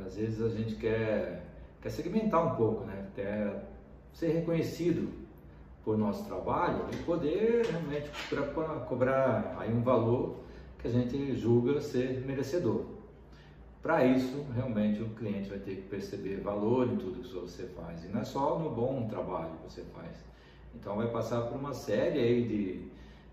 [0.08, 1.46] às vezes a gente quer,
[1.82, 3.08] quer segmentar um pouco, né?
[3.14, 3.70] quer
[4.14, 5.12] ser reconhecido
[5.84, 10.38] por nosso trabalho e poder realmente cobrar, cobrar aí um valor
[10.80, 12.86] que a gente julga ser merecedor.
[13.82, 18.04] Para isso, realmente o cliente vai ter que perceber valor em tudo que você faz
[18.06, 20.24] e não é só no bom trabalho que você faz.
[20.76, 22.92] Então vai passar por uma série aí de,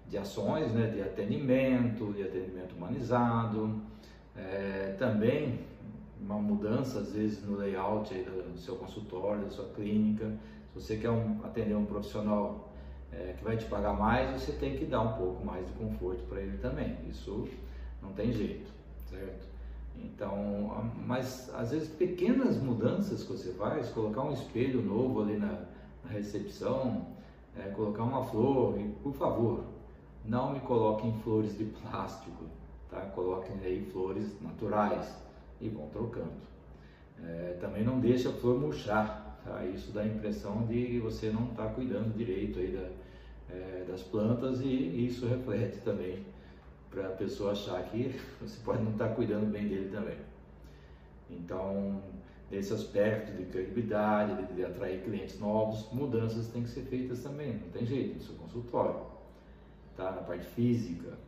[0.09, 3.79] de ações, né, de atendimento, de atendimento humanizado,
[4.35, 5.61] é, também
[6.19, 10.33] uma mudança às vezes no layout do seu consultório, da sua clínica,
[10.73, 12.73] se você quer um, atender um profissional
[13.13, 16.23] é, que vai te pagar mais, você tem que dar um pouco mais de conforto
[16.25, 16.97] para ele também.
[17.09, 17.47] Isso
[18.03, 18.71] não tem jeito,
[19.11, 19.58] certo?
[20.05, 25.65] Então, mas às vezes pequenas mudanças que você faz, colocar um espelho novo ali na,
[26.05, 27.07] na recepção,
[27.57, 29.65] é, colocar uma flor, e, por favor,
[30.25, 32.45] não me coloquem flores de plástico,
[32.91, 33.01] tá?
[33.15, 35.15] Coloquem aí flores naturais
[35.61, 36.49] e vão trocando.
[37.23, 39.65] É, também não deixa a flor murchar, Tá?
[39.65, 44.03] Isso dá a impressão de você não estar tá cuidando direito aí da, é, das
[44.03, 46.25] plantas e isso reflete também
[46.91, 50.17] para a pessoa achar que você pode não estar tá cuidando bem dele também.
[51.31, 52.03] Então,
[52.51, 57.55] nesse aspecto de credibilidade, de, de, atrair clientes novos, mudanças têm que ser feitas também,
[57.55, 59.01] não tem jeito, no seu consultório,
[59.97, 60.11] tá?
[60.13, 61.19] na parte física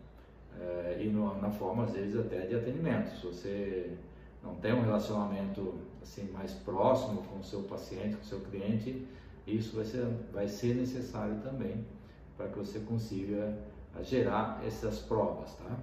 [0.59, 3.15] é, e no, na forma, às vezes, até de atendimento.
[3.17, 3.97] Se você
[4.43, 9.07] não tem um relacionamento assim mais próximo com o seu paciente, com o seu cliente,
[9.47, 11.85] isso vai ser, vai ser necessário também
[12.37, 13.59] para que você consiga
[14.03, 15.77] gerar essas provas, tá?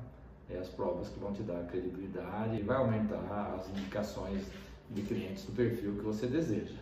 [0.49, 4.43] É as provas que vão te dar credibilidade e vai aumentar as indicações
[4.89, 6.75] de clientes do perfil que você deseja.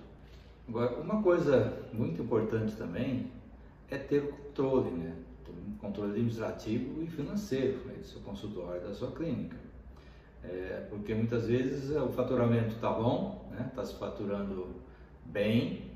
[0.67, 3.31] Agora, uma coisa muito importante também
[3.89, 5.15] é ter o controle, né?
[5.67, 9.57] Um controle administrativo e financeiro né, do seu consultório, da sua clínica.
[10.43, 13.71] É, porque muitas vezes o faturamento está bom, está né?
[13.75, 14.75] Tá se faturando
[15.25, 15.91] bem,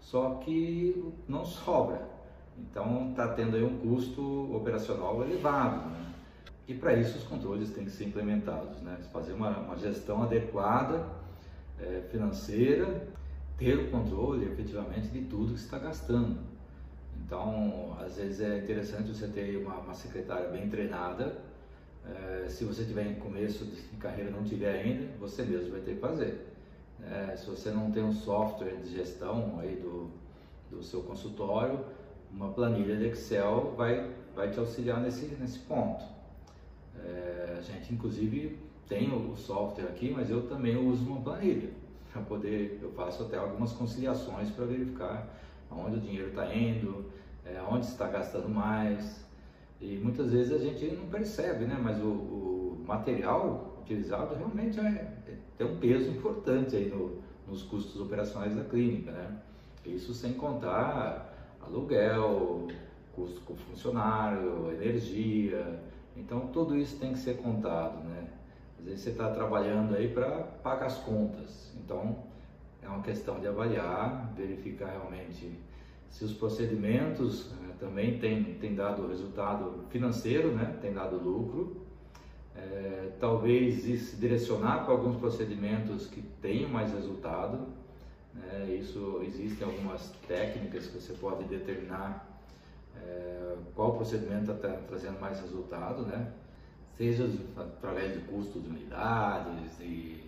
[0.00, 2.17] só que não sobra.
[2.58, 5.90] Então está tendo aí um custo operacional elevado.
[5.90, 6.14] Né?
[6.66, 8.98] E para isso os controles têm que ser implementados, né?
[9.12, 11.06] fazer uma, uma gestão adequada
[11.80, 13.08] é, financeira,
[13.56, 16.38] ter o controle efetivamente de tudo que está gastando.
[17.24, 21.48] Então, às vezes é interessante você ter uma, uma secretária bem treinada
[22.06, 25.94] é, se você tiver em começo de carreira não tiver ainda, você mesmo vai ter
[25.94, 26.54] que fazer.
[27.02, 30.10] É, se você não tem um software de gestão aí do,
[30.70, 31.84] do seu consultório,
[32.32, 36.04] uma planilha de Excel vai, vai te auxiliar nesse, nesse ponto.
[37.04, 41.70] É, a gente inclusive tem o software aqui, mas eu também uso uma planilha
[42.12, 45.28] para poder, eu faço até algumas conciliações para verificar
[45.70, 47.06] aonde o dinheiro está indo,
[47.44, 49.24] é, onde está gastando mais,
[49.80, 51.78] e muitas vezes a gente não percebe, né?
[51.80, 57.62] Mas o, o material utilizado realmente é, é, tem um peso importante aí no, nos
[57.62, 59.36] custos operacionais da clínica, né?
[59.86, 61.27] Isso sem contar
[61.68, 62.66] aluguel,
[63.14, 65.80] custo com funcionário, energia.
[66.16, 68.28] Então tudo isso tem que ser contado, né?
[68.78, 70.30] Às vezes você está trabalhando aí para
[70.62, 71.72] pagar as contas.
[71.84, 72.16] Então
[72.82, 75.58] é uma questão de avaliar, verificar realmente
[76.10, 81.82] se os procedimentos né, também têm tem dado resultado financeiro, né, tem dado lucro,
[82.56, 87.66] é, talvez se direcionar para alguns procedimentos que tenham mais resultado.
[88.38, 92.42] Né, isso existem algumas técnicas que você pode determinar
[92.96, 96.32] é, qual procedimento está trazendo mais resultado, né?
[96.98, 100.24] seja através de custos de unidades, e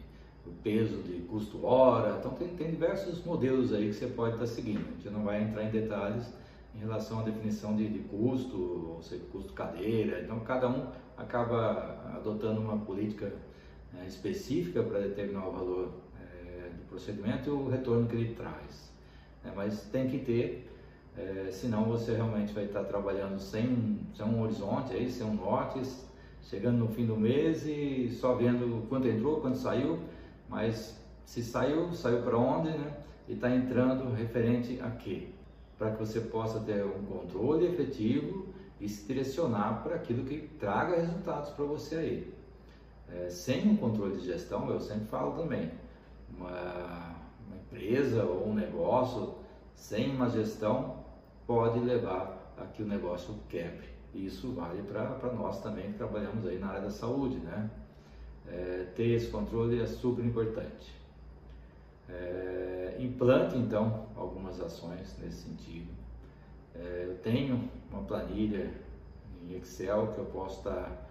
[0.46, 2.16] o peso de custo hora.
[2.18, 4.87] Então tem, tem diversos modelos aí que você pode estar tá seguindo.
[4.88, 6.33] A gente não vai entrar em detalhes
[6.75, 8.57] em relação à definição de, de custo,
[8.94, 10.20] ou seja, custo cadeira.
[10.20, 13.33] Então cada um acaba adotando uma política
[14.01, 16.10] é, específica para determinar o valor é,
[16.90, 18.92] procedimento e o retorno que ele traz.
[19.44, 20.70] É, mas tem que ter,
[21.16, 25.81] é, senão você realmente vai estar trabalhando sem, sem um horizonte, aí, sem um norte,
[26.42, 30.00] chegando no fim do mês e só vendo quanto entrou, quanto saiu,
[30.48, 32.96] mas se saiu, saiu para onde, né?
[33.29, 35.29] E está entrando referente a quê?
[35.79, 38.48] Para que você possa ter um controle efetivo
[38.81, 42.35] e se direcionar para aquilo que traga resultados para você aí.
[43.12, 45.70] É, sem um controle de gestão, eu sempre falo também,
[46.40, 49.35] uma, uma empresa ou um negócio
[49.74, 51.05] sem uma gestão
[51.46, 53.88] pode levar a que o negócio quebre.
[54.14, 57.70] E isso vale para nós também que trabalhamos aí na área da saúde, né?
[58.48, 60.92] É, ter esse controle é super importante.
[62.09, 65.92] É, implante então algumas ações nesse sentido.
[66.74, 68.72] É, eu tenho uma planilha
[69.42, 71.09] em Excel que eu posso estar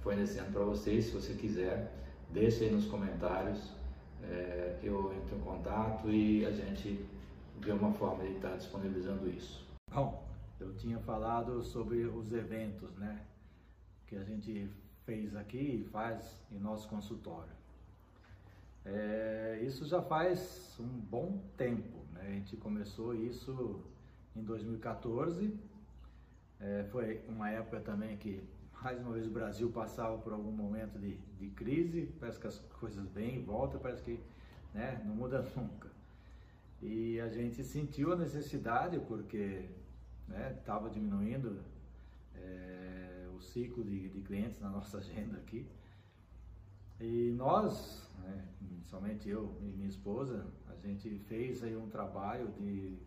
[0.00, 1.92] fornecendo para vocês, se você quiser,
[2.30, 3.72] deixe aí nos comentários,
[4.24, 7.04] é, eu entro em contato e a gente
[7.60, 9.66] vê uma forma de estar disponibilizando isso.
[9.92, 10.24] Bom,
[10.58, 13.20] eu tinha falado sobre os eventos, né,
[14.06, 14.68] que a gente
[15.04, 17.60] fez aqui e faz em nosso consultório.
[18.84, 22.22] É, isso já faz um bom tempo, né?
[22.22, 23.82] A gente começou isso
[24.34, 25.54] em 2014.
[26.58, 28.42] É, foi uma época também que,
[28.82, 32.06] mais uma vez, o Brasil passava por algum momento de, de crise.
[32.18, 34.18] Parece que as coisas vêm e voltam, parece que
[34.72, 35.90] né, não muda nunca.
[36.80, 39.68] E a gente sentiu a necessidade, porque
[40.56, 41.62] estava né, diminuindo
[42.34, 45.66] é, o ciclo de, de clientes na nossa agenda aqui.
[46.98, 48.44] E nós, né,
[48.86, 52.98] somente eu e minha esposa, a gente fez aí um trabalho de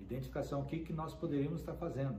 [0.00, 2.18] identificação, o que, que nós poderíamos estar fazendo.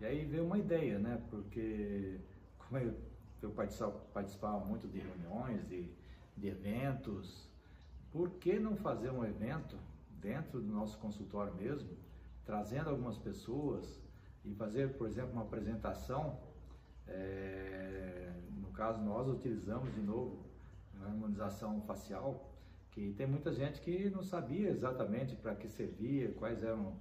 [0.00, 2.20] E aí veio uma ideia, né, porque
[2.58, 2.94] como eu,
[3.42, 5.90] eu participava, participava muito de reuniões, de,
[6.36, 7.48] de eventos,
[8.12, 9.76] por que não fazer um evento
[10.20, 11.90] dentro do nosso consultório mesmo,
[12.44, 14.00] trazendo algumas pessoas
[14.44, 16.38] e fazer, por exemplo, uma apresentação?
[17.06, 20.44] É, no caso, nós utilizamos de novo
[21.02, 22.52] a harmonização facial,
[22.92, 26.96] que tem muita gente que não sabia exatamente para que servia, quais eram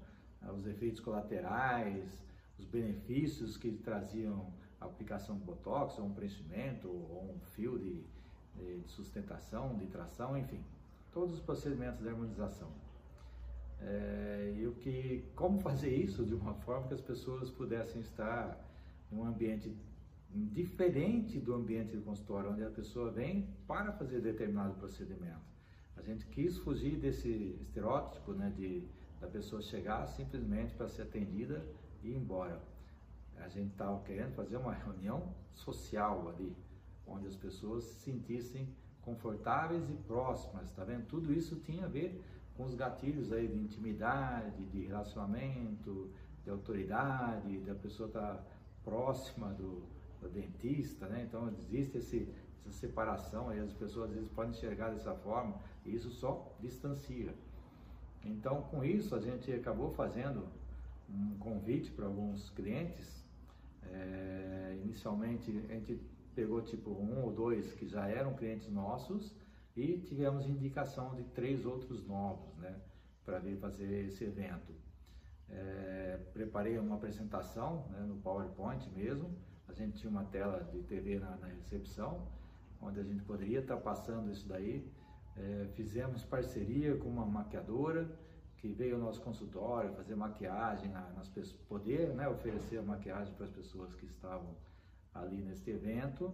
[0.55, 2.26] os efeitos colaterais,
[2.59, 8.03] os benefícios que traziam a aplicação de botox, ou um preenchimento, ou um fio de,
[8.55, 10.59] de sustentação, de tração, enfim,
[11.11, 12.69] todos os procedimentos de harmonização.
[13.79, 18.57] É, e o que, como fazer isso de uma forma que as pessoas pudessem estar
[19.11, 19.71] em um ambiente
[20.33, 25.47] diferente do ambiente do consultório, onde a pessoa vem para fazer determinado procedimento.
[25.95, 28.83] A gente quis fugir desse estereótipo né, de
[29.19, 31.63] da pessoa chegar simplesmente para ser atendida
[32.03, 32.61] ir embora.
[33.37, 36.55] A gente estava querendo fazer uma reunião social ali,
[37.05, 38.67] onde as pessoas se sentissem
[39.01, 41.05] confortáveis e próximas, tá vendo?
[41.07, 42.21] Tudo isso tinha a ver
[42.57, 46.11] com os gatilhos aí de intimidade, de relacionamento,
[46.43, 48.43] de autoridade, da pessoa estar tá
[48.83, 49.83] próxima do,
[50.19, 51.23] do dentista, né?
[51.27, 52.27] Então existe esse,
[52.65, 55.55] essa separação aí, as pessoas às vezes podem enxergar dessa forma
[55.85, 57.33] e isso só distancia.
[58.25, 60.47] Então com isso a gente acabou fazendo
[61.09, 63.25] um convite para alguns clientes.
[63.83, 65.99] É, inicialmente a gente
[66.35, 69.33] pegou tipo um ou dois que já eram clientes nossos
[69.75, 72.75] e tivemos indicação de três outros novos, né,
[73.25, 74.73] para vir fazer esse evento.
[75.49, 79.33] É, preparei uma apresentação né, no PowerPoint mesmo,
[79.67, 82.27] a gente tinha uma tela de TV na, na recepção,
[82.81, 84.89] onde a gente poderia estar passando isso daí.
[85.35, 88.09] É, fizemos parceria com uma maquiadora
[88.67, 93.33] que veio ao nosso consultório fazer maquiagem na, nas pessoas, poder né, oferecer a maquiagem
[93.33, 94.55] para as pessoas que estavam
[95.13, 96.33] ali neste evento.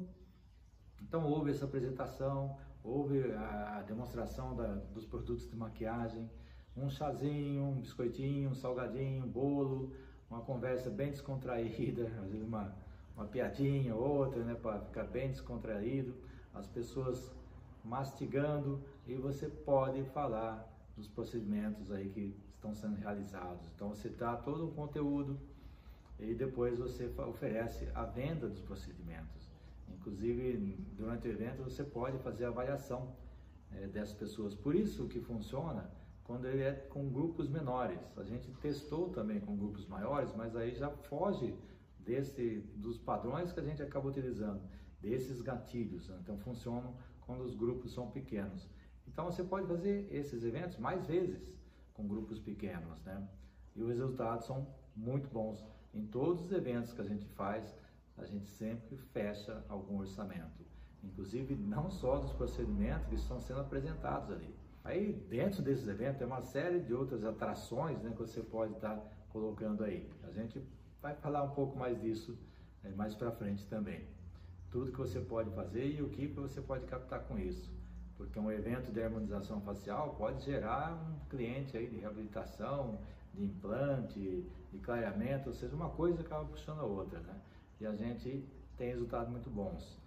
[0.99, 6.27] Então houve essa apresentação, houve a demonstração da, dos produtos de maquiagem,
[6.75, 9.93] um chazinho, um biscoitinho, um salgadinho, um bolo,
[10.27, 12.09] uma conversa bem descontraída,
[12.43, 12.75] uma,
[13.15, 16.15] uma piadinha, outra, né, para ficar bem descontraído,
[16.51, 17.31] as pessoas
[17.83, 23.67] mastigando e você pode falar dos procedimentos aí que estão sendo realizados.
[23.75, 25.39] Então você dá todo o conteúdo
[26.19, 29.51] e depois você oferece a venda dos procedimentos.
[29.89, 33.15] Inclusive, durante o evento você pode fazer a avaliação
[33.71, 34.53] é, dessas pessoas.
[34.53, 35.89] Por isso que funciona
[36.23, 37.99] quando ele é com grupos menores.
[38.17, 41.53] A gente testou também com grupos maiores, mas aí já foge
[41.99, 44.61] desse, dos padrões que a gente acaba utilizando,
[45.01, 46.07] desses gatilhos.
[46.07, 46.17] Né?
[46.21, 48.67] Então funcionam quando os grupos são pequenos.
[49.07, 51.57] Então você pode fazer esses eventos mais vezes
[51.93, 53.27] com grupos pequenos, né?
[53.75, 55.63] E os resultados são muito bons.
[55.93, 57.75] Em todos os eventos que a gente faz,
[58.17, 60.63] a gente sempre fecha algum orçamento.
[61.03, 64.55] Inclusive não só dos procedimentos que estão sendo apresentados ali.
[64.83, 68.97] Aí dentro desses eventos tem uma série de outras atrações né, que você pode estar
[69.29, 70.09] colocando aí.
[70.23, 70.61] A gente
[71.01, 72.37] vai falar um pouco mais disso
[72.83, 74.05] é, mais para frente também.
[74.69, 77.71] tudo que você pode fazer e o que você pode captar com isso.
[78.17, 82.99] Porque um evento de harmonização facial pode gerar um cliente aí de reabilitação,
[83.33, 87.35] de implante, de clareamento, ou seja, uma coisa acaba puxando a outra, né?
[87.81, 88.43] E a gente
[88.77, 89.97] tem resultados muito bons.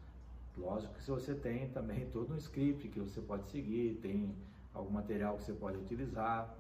[0.57, 4.35] Lógico que se você tem também todo um script que você pode seguir, tem
[4.73, 6.55] algum material que você pode utilizar,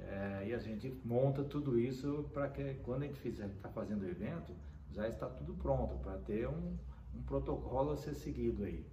[0.00, 4.08] é, e a gente monta tudo isso para que quando a gente está fazendo o
[4.08, 4.52] evento,
[4.92, 6.76] já está tudo pronto para ter um,
[7.14, 8.84] um protocolo a ser seguido aí.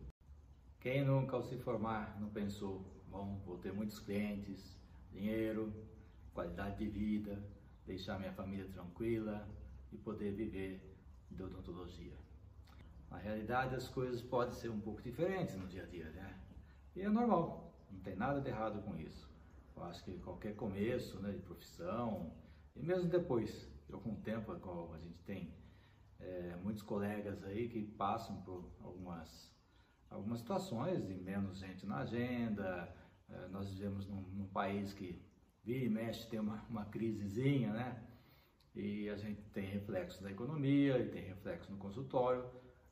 [0.79, 4.77] Quem nunca ao se formar não pensou, bom, vou ter muitos clientes,
[5.11, 5.73] dinheiro,
[6.33, 7.41] qualidade de vida,
[7.85, 9.47] deixar minha família tranquila
[9.91, 10.79] e poder viver
[11.31, 12.15] de odontologia.
[13.09, 16.39] Na realidade as coisas podem ser um pouco diferentes no dia a dia, né?
[16.95, 19.29] E é normal, não tem nada de errado com isso.
[19.75, 22.31] Eu acho que qualquer começo né, de profissão,
[22.75, 25.53] e mesmo depois, de algum tempo, a gente tem
[26.19, 29.51] é, muitos colegas aí que passam por algumas,
[30.09, 32.93] algumas situações de menos gente na agenda.
[33.29, 35.21] É, nós vivemos num, num, país que
[35.63, 38.03] vira e mexe, tem uma, uma crisezinha, né?
[38.73, 42.45] E a gente tem reflexo na economia e tem reflexo no consultório.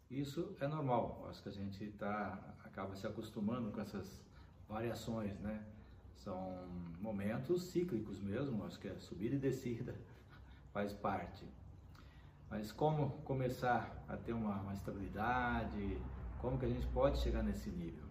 [0.09, 4.21] Isso é normal, acho que a gente tá, acaba se acostumando com essas
[4.67, 5.65] variações, né?
[6.15, 6.67] São
[6.99, 9.95] momentos cíclicos mesmo, acho que é subida e descida
[10.73, 11.45] faz parte.
[12.49, 15.99] Mas como começar a ter uma, uma estabilidade?
[16.45, 18.05] Como que a gente pode chegar nesse nível?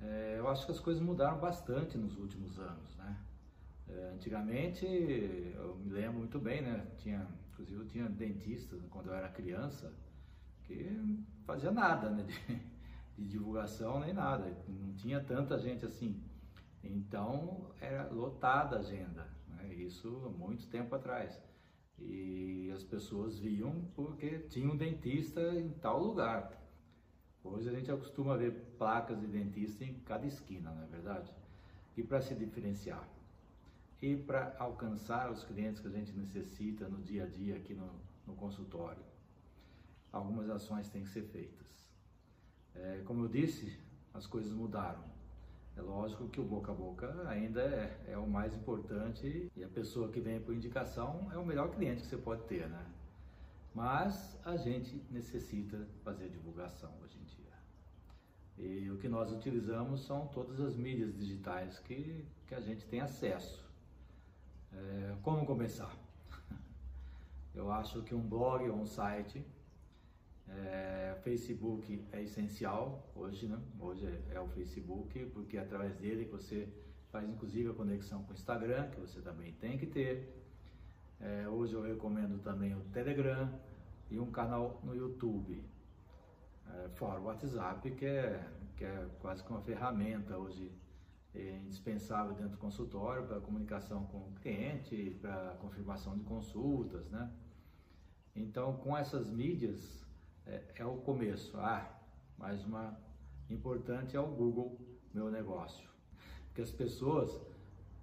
[0.00, 3.16] É, eu acho que as coisas mudaram bastante nos últimos anos, né?
[3.88, 6.86] É, antigamente, eu me lembro muito bem, né?
[6.98, 9.92] Tinha, inclusive eu tinha dentista quando eu era criança
[10.62, 12.22] que fazia nada, né?
[13.18, 14.56] De, de divulgação nem nada.
[14.68, 16.22] Não tinha tanta gente assim.
[16.84, 19.74] Então era lotada a agenda, né?
[19.74, 21.36] isso há muito tempo atrás.
[21.98, 26.67] E as pessoas viam porque tinha um dentista em tal lugar.
[27.44, 31.32] Hoje a gente acostuma ver placas de dentista em cada esquina, não é verdade?
[31.96, 33.08] E para se diferenciar
[34.00, 37.90] e para alcançar os clientes que a gente necessita no dia a dia aqui no,
[38.26, 39.02] no consultório,
[40.12, 41.66] algumas ações têm que ser feitas.
[42.74, 43.76] É, como eu disse,
[44.14, 45.02] as coisas mudaram.
[45.76, 49.68] É lógico que o boca a boca ainda é, é, o mais importante e a
[49.68, 52.84] pessoa que vem por indicação é o melhor cliente que você pode ter, né?
[53.74, 57.27] Mas a gente necessita fazer divulgação hoje em.
[58.58, 63.00] E o que nós utilizamos são todas as mídias digitais que, que a gente tem
[63.00, 63.64] acesso.
[64.72, 65.94] É, como começar?
[67.54, 69.44] Eu acho que um blog ou um site
[70.50, 73.58] é, Facebook é essencial hoje, né?
[73.78, 76.68] Hoje é, é, o Facebook, porque é através dele que você
[77.10, 80.34] faz inclusive a conexão com o Instagram, que você também tem que ter.
[81.20, 83.52] É, hoje eu recomendo também o Telegram
[84.10, 85.62] e um canal no YouTube.
[86.74, 88.46] É, fora o WhatsApp, que é,
[88.76, 90.70] que é quase que uma ferramenta hoje
[91.34, 97.30] é indispensável dentro do consultório para comunicação com o cliente, para confirmação de consultas, né?
[98.34, 100.06] Então, com essas mídias,
[100.46, 101.56] é, é o começo.
[101.58, 101.90] Ah,
[102.36, 102.98] mais uma
[103.50, 104.78] importante é o Google
[105.12, 105.88] Meu Negócio.
[106.46, 107.40] Porque as pessoas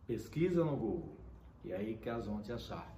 [0.05, 1.17] pesquisam no Google
[1.63, 2.93] e aí que elas vão te achar.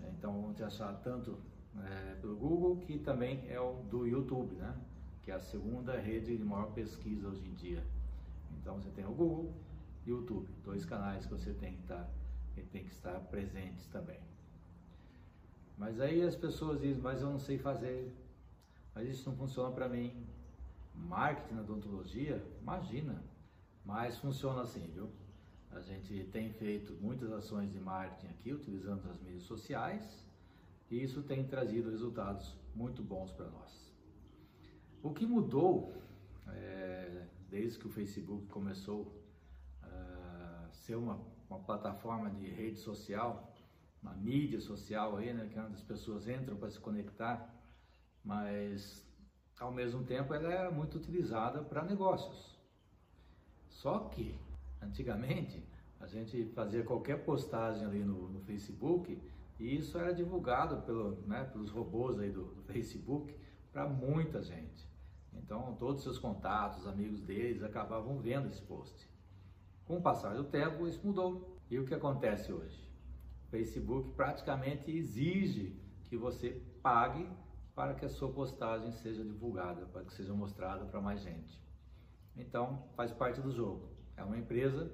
[0.00, 1.38] Então vão te achar tanto
[1.82, 4.74] é, pelo Google que também é o do YouTube, né?
[5.24, 7.84] Que é a segunda rede de maior pesquisa hoje em dia.
[8.60, 9.52] Então você tem o Google
[10.06, 13.86] e o YouTube, dois canais que você tem que estar, tá, tem que estar presentes
[13.86, 14.20] também.
[15.78, 18.12] Mas aí as pessoas dizem, mas eu não sei fazer
[18.94, 20.24] mas isso não funciona para mim.
[20.94, 23.20] Marketing na odontologia, imagina,
[23.84, 25.10] mas funciona assim, viu?
[25.72, 30.24] A gente tem feito muitas ações de marketing aqui, utilizando as mídias sociais,
[30.88, 33.83] e isso tem trazido resultados muito bons para nós.
[35.04, 35.94] O que mudou
[36.48, 39.22] é, desde que o Facebook começou
[39.82, 43.54] a ser uma, uma plataforma de rede social,
[44.02, 47.54] uma mídia social aí, né, que é as pessoas entram para se conectar
[48.24, 49.06] mas
[49.60, 52.58] ao mesmo tempo ela é muito utilizada para negócios.
[53.68, 54.34] Só que
[54.80, 55.62] antigamente
[56.00, 59.20] a gente fazia qualquer postagem ali no, no Facebook
[59.60, 63.36] e isso era divulgado pelo, né, pelos robôs aí do, do Facebook
[63.70, 64.93] para muita gente.
[65.36, 69.08] Então todos os seus contatos, amigos deles acabavam vendo esse post.
[69.84, 71.58] Com o passar do tempo isso mudou.
[71.70, 72.80] E o que acontece hoje?
[73.46, 77.28] O Facebook praticamente exige que você pague
[77.74, 81.60] para que a sua postagem seja divulgada, para que seja mostrada para mais gente.
[82.36, 83.88] Então, faz parte do jogo.
[84.16, 84.90] É uma empresa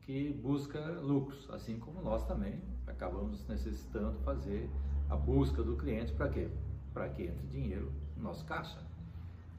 [0.00, 4.68] que busca lucros, assim como nós também acabamos necessitando fazer
[5.08, 6.50] a busca do cliente para quê?
[6.92, 8.78] Para que entre dinheiro no nosso caixa.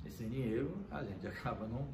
[0.05, 1.87] E sem dinheiro a gente acaba não,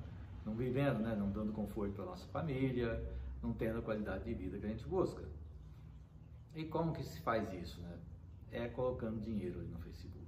[0.46, 1.16] não vivendo, né?
[1.16, 3.04] não dando conforto para nossa família,
[3.42, 5.24] não tendo a qualidade de vida que a gente busca.
[6.54, 7.80] E como que se faz isso?
[7.82, 7.98] Né?
[8.52, 10.22] É colocando dinheiro no Facebook.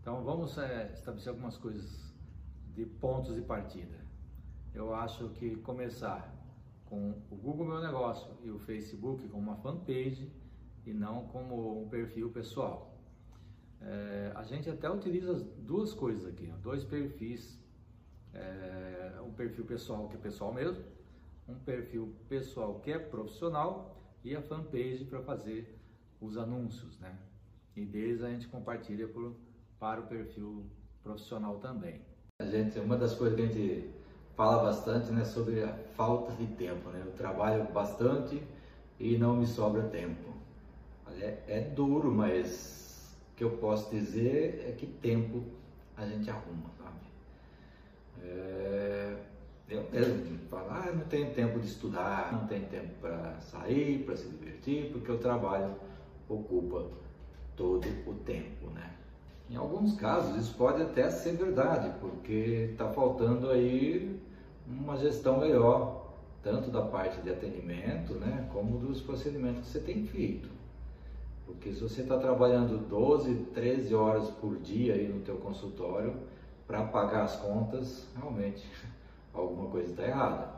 [0.00, 2.12] Então vamos é, estabelecer algumas coisas
[2.74, 4.04] de pontos de partida.
[4.72, 6.34] Eu acho que começar
[6.84, 10.30] com o Google Meu Negócio e o Facebook como uma fanpage
[10.84, 12.93] e não como um perfil pessoal.
[13.86, 17.58] É, a gente até utiliza duas coisas aqui, dois perfis,
[18.32, 20.82] é, um perfil pessoal que é pessoal mesmo,
[21.46, 25.78] um perfil pessoal que é profissional e a fanpage para fazer
[26.18, 27.14] os anúncios, né?
[27.76, 29.34] E deles a gente compartilha por,
[29.78, 30.64] para o perfil
[31.02, 32.00] profissional também.
[32.40, 33.90] A gente, uma das coisas que a gente
[34.34, 37.02] fala bastante, né, sobre a falta de tempo, né?
[37.04, 38.42] Eu trabalho bastante
[38.98, 40.32] e não me sobra tempo.
[41.20, 42.83] É, é duro, mas
[43.36, 45.42] que eu posso dizer é que tempo
[45.96, 46.98] a gente arruma, sabe?
[48.22, 49.16] É,
[49.68, 54.16] eu mesmo falo, ah, não tenho tempo de estudar, não tenho tempo para sair, para
[54.16, 55.74] se divertir, porque o trabalho
[56.28, 56.86] ocupa
[57.56, 58.92] todo o tempo, né?
[59.50, 64.18] Em alguns casos isso pode até ser verdade, porque está faltando aí
[64.66, 70.06] uma gestão melhor, tanto da parte de atendimento, né, como dos procedimentos que você tem
[70.06, 70.48] feito.
[71.46, 76.14] Porque se você está trabalhando 12, 13 horas por dia aí no teu consultório
[76.66, 78.66] para pagar as contas, realmente
[79.32, 80.54] alguma coisa está errada.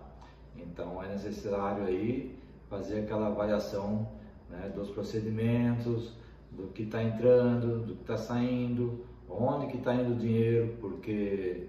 [0.56, 4.08] Então é necessário aí fazer aquela avaliação
[4.48, 6.12] né, dos procedimentos,
[6.50, 11.66] do que está entrando, do que está saindo, onde que está indo o dinheiro, porque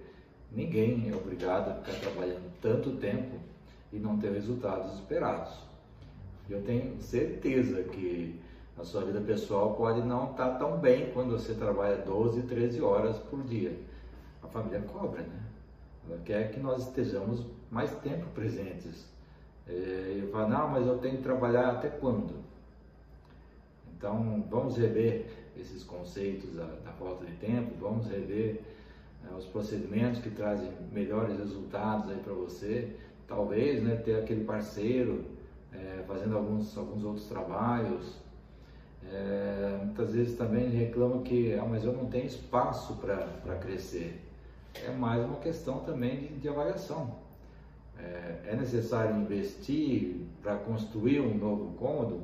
[0.51, 3.36] ninguém é obrigado a ficar trabalhando tanto tempo
[3.91, 5.53] e não ter resultados esperados.
[6.49, 8.39] Eu tenho certeza que
[8.80, 12.82] a sua vida pessoal pode não estar tá tão bem quando você trabalha 12, 13
[12.82, 13.75] horas por dia.
[14.43, 15.43] A família cobra, né?
[16.07, 19.05] Ela quer que nós estejamos mais tempo presentes.
[19.67, 22.36] É, eu falo, não, mas eu tenho que trabalhar até quando?
[23.97, 25.25] Então, vamos rever
[25.59, 28.61] esses conceitos da, da falta de tempo, vamos rever
[29.23, 32.95] né, os procedimentos que trazem melhores resultados aí para você.
[33.28, 35.25] Talvez né, ter aquele parceiro
[35.73, 38.26] é, fazendo alguns, alguns outros trabalhos.
[39.12, 44.22] É, muitas vezes também reclamam que ah, mas eu não tenho espaço para crescer.
[44.86, 47.16] É mais uma questão também de, de avaliação.
[47.97, 52.22] É, é necessário investir para construir um novo cômodo?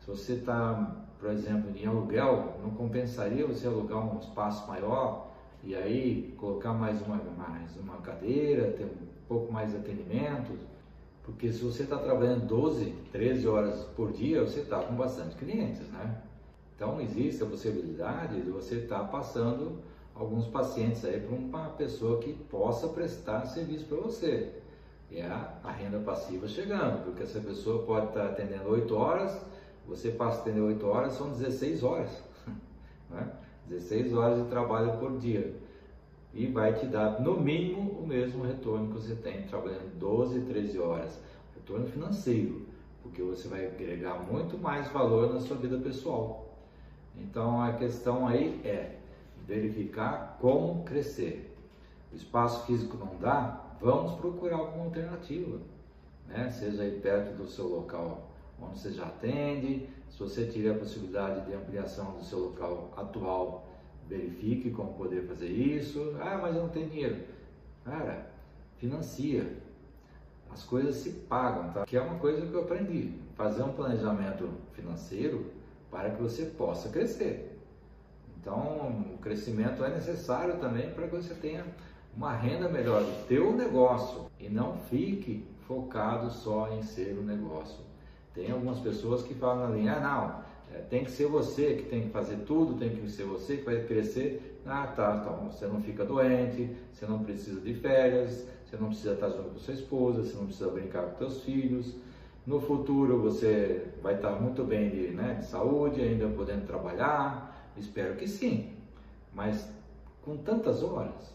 [0.00, 5.30] Se você está por exemplo, em aluguel, não compensaria você alugar um espaço maior
[5.62, 10.52] e aí colocar mais uma, mais uma cadeira, ter um pouco mais de atendimento?
[11.30, 15.86] Porque se você está trabalhando 12, 13 horas por dia, você está com bastante clientes,
[15.88, 16.20] né?
[16.74, 19.78] Então existe a possibilidade de você estar tá passando
[20.14, 24.54] alguns pacientes aí para uma pessoa que possa prestar serviço para você.
[25.10, 29.40] E a, a renda passiva chegando, porque essa pessoa pode estar tá atendendo 8 horas,
[29.86, 32.22] você passa a atender 8 horas, são 16 horas.
[33.08, 33.28] Né?
[33.66, 35.52] 16 horas de trabalho por dia.
[36.32, 40.78] E vai te dar, no mínimo, o mesmo retorno que você tem trabalhando 12, 13
[40.78, 41.20] horas.
[41.54, 42.66] Retorno financeiro,
[43.02, 46.56] porque você vai agregar muito mais valor na sua vida pessoal.
[47.16, 48.96] Então a questão aí é
[49.46, 51.54] verificar como crescer.
[52.12, 55.58] O espaço físico não dá, vamos procurar alguma alternativa,
[56.28, 56.50] né?
[56.50, 59.88] seja aí perto do seu local onde você já atende.
[60.10, 63.66] Se você tiver a possibilidade de ampliação do seu local atual,
[64.10, 66.16] verifique como poder fazer isso.
[66.20, 67.16] Ah, mas eu não tenho dinheiro.
[67.84, 68.26] Cara,
[68.78, 69.46] financia.
[70.50, 71.86] As coisas se pagam, tá?
[71.86, 73.14] Que é uma coisa que eu aprendi.
[73.36, 75.46] Fazer um planejamento financeiro
[75.90, 77.56] para que você possa crescer.
[78.36, 81.64] Então, o crescimento é necessário também para que você tenha
[82.16, 87.24] uma renda melhor do teu negócio e não fique focado só em ser o um
[87.24, 87.78] negócio.
[88.34, 90.49] Tem algumas pessoas que falam ali, ah não,
[90.88, 93.82] tem que ser você que tem que fazer tudo, tem que ser você que vai
[93.84, 94.60] crescer.
[94.66, 99.14] Ah tá, então você não fica doente, você não precisa de férias, você não precisa
[99.14, 101.94] estar junto com sua esposa, você não precisa brincar com seus filhos.
[102.46, 108.16] No futuro você vai estar muito bem de, né, de saúde, ainda podendo trabalhar, espero
[108.16, 108.72] que sim.
[109.34, 109.68] Mas
[110.22, 111.34] com tantas horas,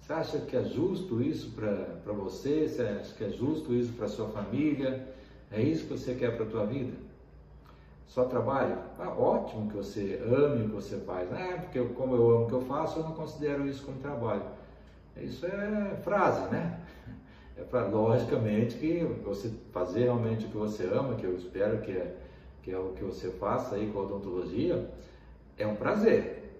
[0.00, 2.68] você acha que é justo isso para você?
[2.68, 5.08] Você acha que é justo isso para sua família?
[5.50, 7.03] É isso que você quer para a tua vida?
[8.06, 8.78] Só trabalho?
[8.98, 11.32] Ah, ótimo que você ame o que você faz.
[11.32, 13.98] É, porque eu, como eu amo o que eu faço, eu não considero isso como
[13.98, 14.44] trabalho.
[15.16, 16.80] Isso é frase, né?
[17.56, 21.92] É para logicamente que você fazer realmente o que você ama, que eu espero que
[21.92, 22.16] é,
[22.62, 24.90] que é o que você faça aí com a odontologia,
[25.56, 26.52] é um prazer.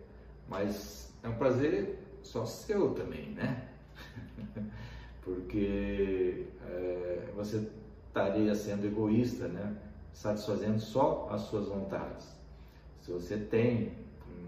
[0.48, 3.68] Mas é um prazer só seu também, né?
[5.22, 7.68] Porque é, você
[8.06, 9.74] estaria sendo egoísta, né?
[10.14, 12.34] Satisfazendo só as suas vontades.
[13.02, 13.92] Se você tem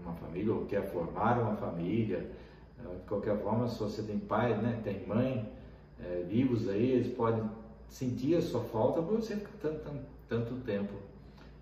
[0.03, 2.31] uma família ou quer formar uma família,
[2.79, 5.47] é, de qualquer forma, se você tem pai, né, tem mãe
[5.99, 7.43] é, vivos aí, eles podem
[7.89, 10.93] sentir a sua falta por você ficar tanto, tanto, tanto tempo,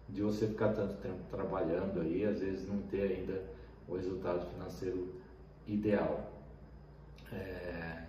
[0.08, 3.42] de você ficar tanto tempo trabalhando aí, às vezes não ter ainda
[3.88, 5.10] o resultado financeiro
[5.68, 6.32] ideal.
[7.34, 8.04] É,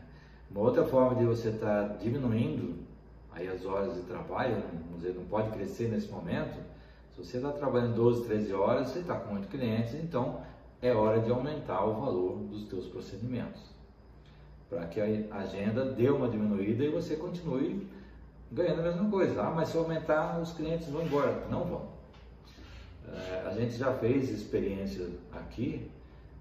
[0.51, 2.86] uma outra forma de você estar tá diminuindo
[3.37, 4.62] aí as horas de trabalho,
[4.97, 6.59] dizer, não pode crescer nesse momento,
[7.14, 10.41] se você está trabalhando 12, 13 horas, você está com muitos clientes, então
[10.82, 13.62] é hora de aumentar o valor dos seus procedimentos.
[14.68, 17.87] Para que a agenda dê uma diminuída e você continue
[18.51, 19.41] ganhando a mesma coisa.
[19.41, 21.47] Ah, mas se aumentar, os clientes vão embora.
[21.49, 21.89] Não vão.
[23.09, 25.89] É, a gente já fez experiência aqui,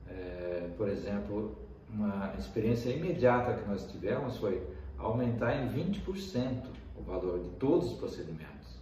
[0.10, 1.56] é, por exemplo,
[1.90, 4.62] uma experiência imediata que nós tivemos foi
[4.98, 8.76] aumentar em 20% o valor de todos os procedimentos.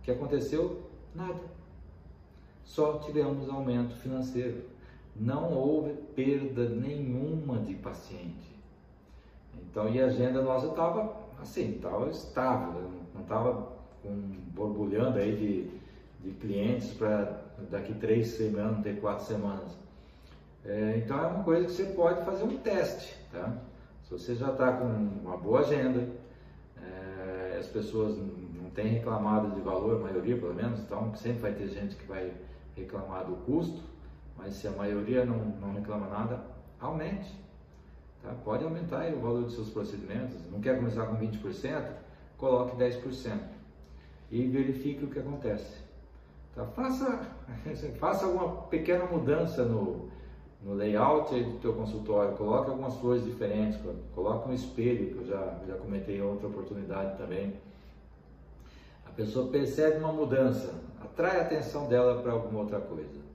[0.00, 0.82] O que aconteceu?
[1.14, 1.40] Nada.
[2.64, 4.62] Só tivemos aumento financeiro.
[5.16, 8.56] Não houve perda nenhuma de paciente.
[9.54, 13.72] Então, e a agenda nossa estava assim, estava estável, não estava
[14.54, 19.76] borbulhando aí de, de clientes para daqui três semanas, ter quatro semanas.
[20.64, 23.56] É, então é uma coisa que você pode fazer um teste, tá?
[24.04, 26.06] Se você já está com uma boa agenda,
[27.58, 31.68] as pessoas não têm reclamado de valor, a maioria pelo menos, então sempre vai ter
[31.68, 32.32] gente que vai
[32.76, 33.82] reclamar do custo,
[34.36, 36.44] mas se a maioria não, não reclama nada,
[36.80, 37.34] aumente.
[38.22, 38.32] Tá?
[38.44, 40.36] Pode aumentar o valor dos seus procedimentos.
[40.50, 41.92] Não quer começar com 20%?
[42.36, 43.38] Coloque 10%
[44.30, 45.82] e verifique o que acontece.
[46.54, 46.64] Tá?
[46.66, 47.26] Faça,
[47.98, 50.07] faça alguma pequena mudança no,
[50.62, 53.78] no layout do teu consultório, coloque algumas flores diferentes,
[54.14, 57.54] coloque um espelho, que eu já, já comentei em outra oportunidade também.
[59.06, 63.28] A pessoa percebe uma mudança, atrai a atenção dela para alguma outra coisa.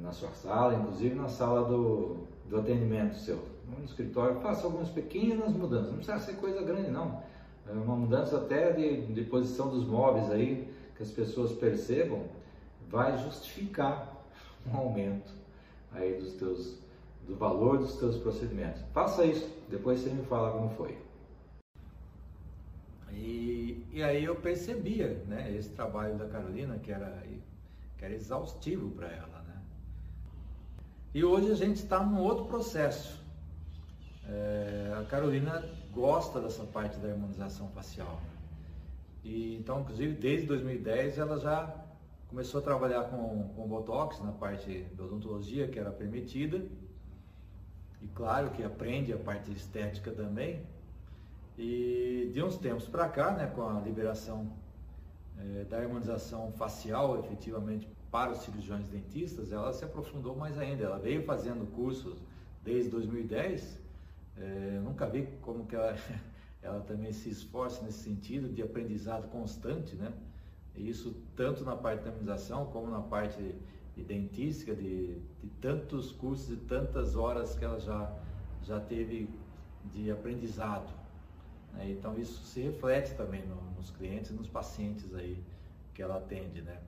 [0.00, 2.18] Na sua sala, inclusive na sala do,
[2.48, 3.38] do atendimento seu.
[3.66, 7.22] No escritório, faça algumas pequenas mudanças, não precisa ser coisa grande não.
[7.68, 12.22] É uma mudança até de, de posição dos móveis aí, que as pessoas percebam,
[12.88, 14.16] vai justificar
[14.66, 15.37] um aumento
[15.92, 16.78] aí dos teus,
[17.26, 18.82] do valor dos teus procedimentos.
[18.92, 20.98] Faça isso, depois você me fala como foi.
[23.12, 27.22] E, e aí eu percebia, né, esse trabalho da Carolina que era,
[27.96, 29.60] que era exaustivo para ela, né?
[31.14, 33.18] E hoje a gente está num outro processo.
[34.28, 38.20] É, a Carolina gosta dessa parte da harmonização facial.
[39.24, 41.87] E, então, inclusive, desde 2010 ela já
[42.28, 46.62] começou a trabalhar com, com Botox na parte da odontologia, que era permitida.
[48.02, 50.62] E claro que aprende a parte estética também.
[51.56, 54.52] E de uns tempos para cá, né, com a liberação
[55.38, 60.84] é, da harmonização facial efetivamente para os cirurgiões dentistas, ela se aprofundou mais ainda.
[60.84, 62.22] Ela veio fazendo cursos
[62.62, 63.78] desde 2010.
[64.36, 65.96] É, nunca vi como que ela,
[66.62, 70.12] ela também se esforça nesse sentido de aprendizado constante, né?
[70.78, 73.54] Isso tanto na parte da harmonização como na parte
[73.96, 78.12] de dentística, de, de tantos cursos e tantas horas que ela já,
[78.62, 79.28] já teve
[79.92, 80.88] de aprendizado.
[81.74, 81.90] Né?
[81.90, 85.42] Então isso se reflete também no, nos clientes e nos pacientes aí
[85.94, 86.78] que ela atende, né?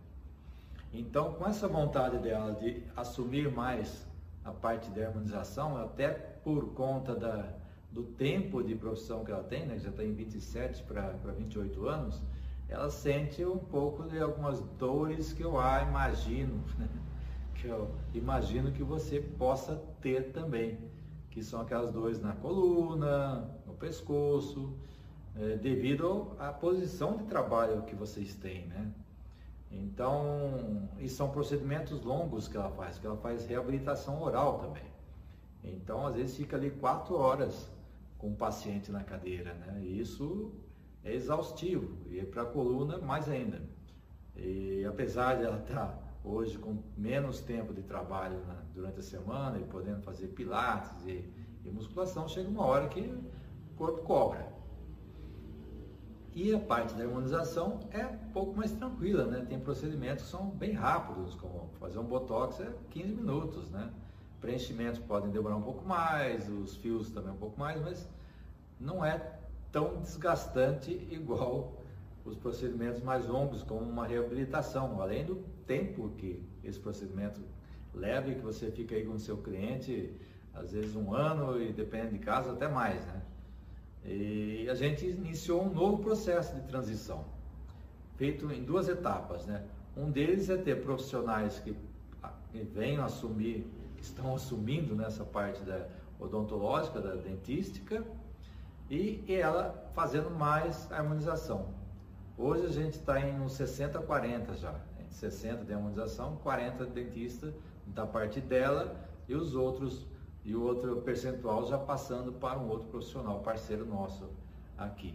[0.92, 4.06] Então com essa vontade dela de assumir mais
[4.44, 7.52] a parte de harmonização, até por conta da,
[7.92, 9.78] do tempo de profissão que ela tem, né?
[9.78, 12.22] já está em 27 para 28 anos,
[12.70, 16.88] ela sente um pouco de algumas dores que eu ah, imagino, né?
[17.54, 20.78] que eu imagino que você possa ter também,
[21.30, 24.72] que são aquelas dores na coluna, no pescoço,
[25.36, 28.92] é, devido à posição de trabalho que vocês têm, né?
[29.70, 34.82] Então, e são procedimentos longos que ela faz, que ela faz reabilitação oral também.
[35.62, 37.70] Então, às vezes fica ali quatro horas
[38.18, 39.80] com o paciente na cadeira, né?
[39.80, 40.52] E isso
[41.04, 43.62] é exaustivo e para a coluna mais ainda.
[44.36, 48.40] E apesar de ela estar tá hoje com menos tempo de trabalho
[48.74, 51.24] durante a semana e podendo fazer pilates e,
[51.64, 54.48] e, musculação, chega uma hora que o corpo cobra.
[56.32, 59.44] E a parte da harmonização é um pouco mais tranquila, né?
[59.48, 63.90] Tem procedimentos que são bem rápidos, como fazer um botox é 15 minutos, né?
[64.40, 68.08] Preenchimentos podem demorar um pouco mais, os fios também um pouco mais, mas
[68.78, 69.39] não é
[69.72, 71.80] tão desgastante igual
[72.24, 77.40] os procedimentos mais longos, como uma reabilitação, além do tempo que esse procedimento
[77.94, 80.14] leva e que você fica aí com o seu cliente
[80.54, 83.22] às vezes um ano e dependendo de caso até mais, né?
[84.04, 87.24] E a gente iniciou um novo processo de transição,
[88.16, 89.64] feito em duas etapas, né?
[89.96, 91.76] Um deles é ter profissionais que
[92.52, 93.66] venham assumir,
[93.96, 95.86] que estão assumindo nessa parte da
[96.18, 98.04] odontológica, da dentística,
[98.90, 101.68] e ela fazendo mais harmonização.
[102.36, 104.74] Hoje a gente está em uns 60-40 já,
[105.10, 107.54] 60 de harmonização, 40 de dentista
[107.86, 110.06] da parte dela e os outros
[110.44, 114.28] e o outro percentual já passando para um outro profissional, parceiro nosso
[114.76, 115.14] aqui.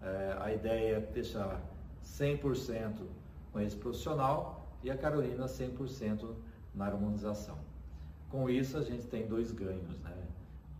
[0.00, 1.60] É, a ideia é deixar
[2.04, 3.00] 100%
[3.52, 6.34] com esse profissional e a Carolina 100%
[6.74, 7.58] na harmonização.
[8.30, 10.23] Com isso a gente tem dois ganhos, né?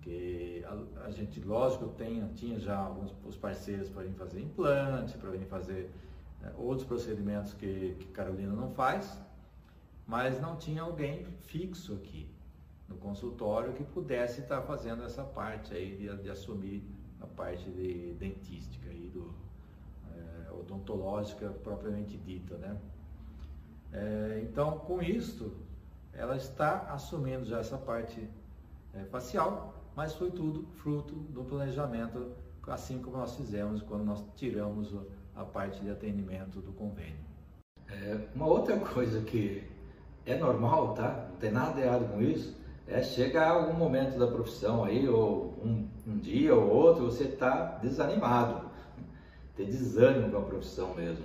[0.04, 5.16] Que a, a gente, lógico, tem, tinha já alguns os parceiros para vir fazer implante,
[5.16, 5.90] para vir fazer
[6.42, 9.18] é, outros procedimentos que, que Carolina não faz,
[10.06, 12.28] mas não tinha alguém fixo aqui
[12.86, 16.84] no consultório que pudesse estar fazendo essa parte aí de, de assumir
[17.18, 19.34] a parte de dentística e do
[20.14, 22.78] é, odontológica propriamente dita, né?
[23.90, 25.56] É, então, com isto,
[26.12, 28.28] ela está assumindo já essa parte
[28.92, 32.32] é, facial, mas foi tudo fruto do planejamento,
[32.66, 34.94] assim como nós fizemos quando nós tiramos
[35.34, 37.24] a parte de atendimento do convênio.
[37.88, 39.62] É, uma outra coisa que
[40.26, 41.28] é normal, tá?
[41.30, 42.56] Não tem nada errado com isso.
[42.86, 47.78] É chegar algum momento da profissão aí, ou um, um dia ou outro, você está
[47.82, 48.68] desanimado,
[49.56, 51.24] ter desânimo com a profissão mesmo.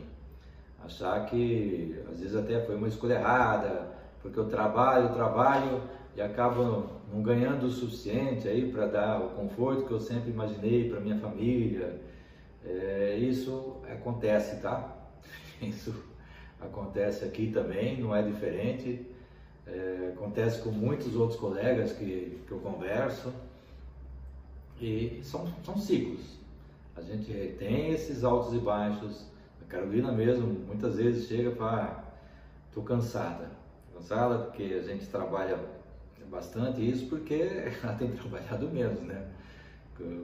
[0.84, 3.91] Achar que às vezes até foi uma escolha errada,
[4.22, 5.82] porque eu trabalho, eu trabalho
[6.20, 10.89] e acabo não ganhando o suficiente aí para dar o conforto que eu sempre imaginei
[10.89, 11.97] para minha família.
[12.65, 14.97] É, isso acontece, tá?
[15.61, 15.93] Isso
[16.59, 19.05] acontece aqui também, não é diferente.
[19.65, 23.34] É, acontece com muitos outros colegas que, que eu converso.
[24.82, 26.38] E são, são ciclos.
[26.97, 29.26] A gente tem esses altos e baixos.
[29.61, 32.03] A Carolina mesmo muitas vezes chega fala,
[32.67, 33.51] estou ah, cansada.
[33.93, 35.78] Cansada porque a gente trabalha
[36.30, 37.34] bastante isso porque
[37.84, 39.27] ela tem trabalhado menos, né?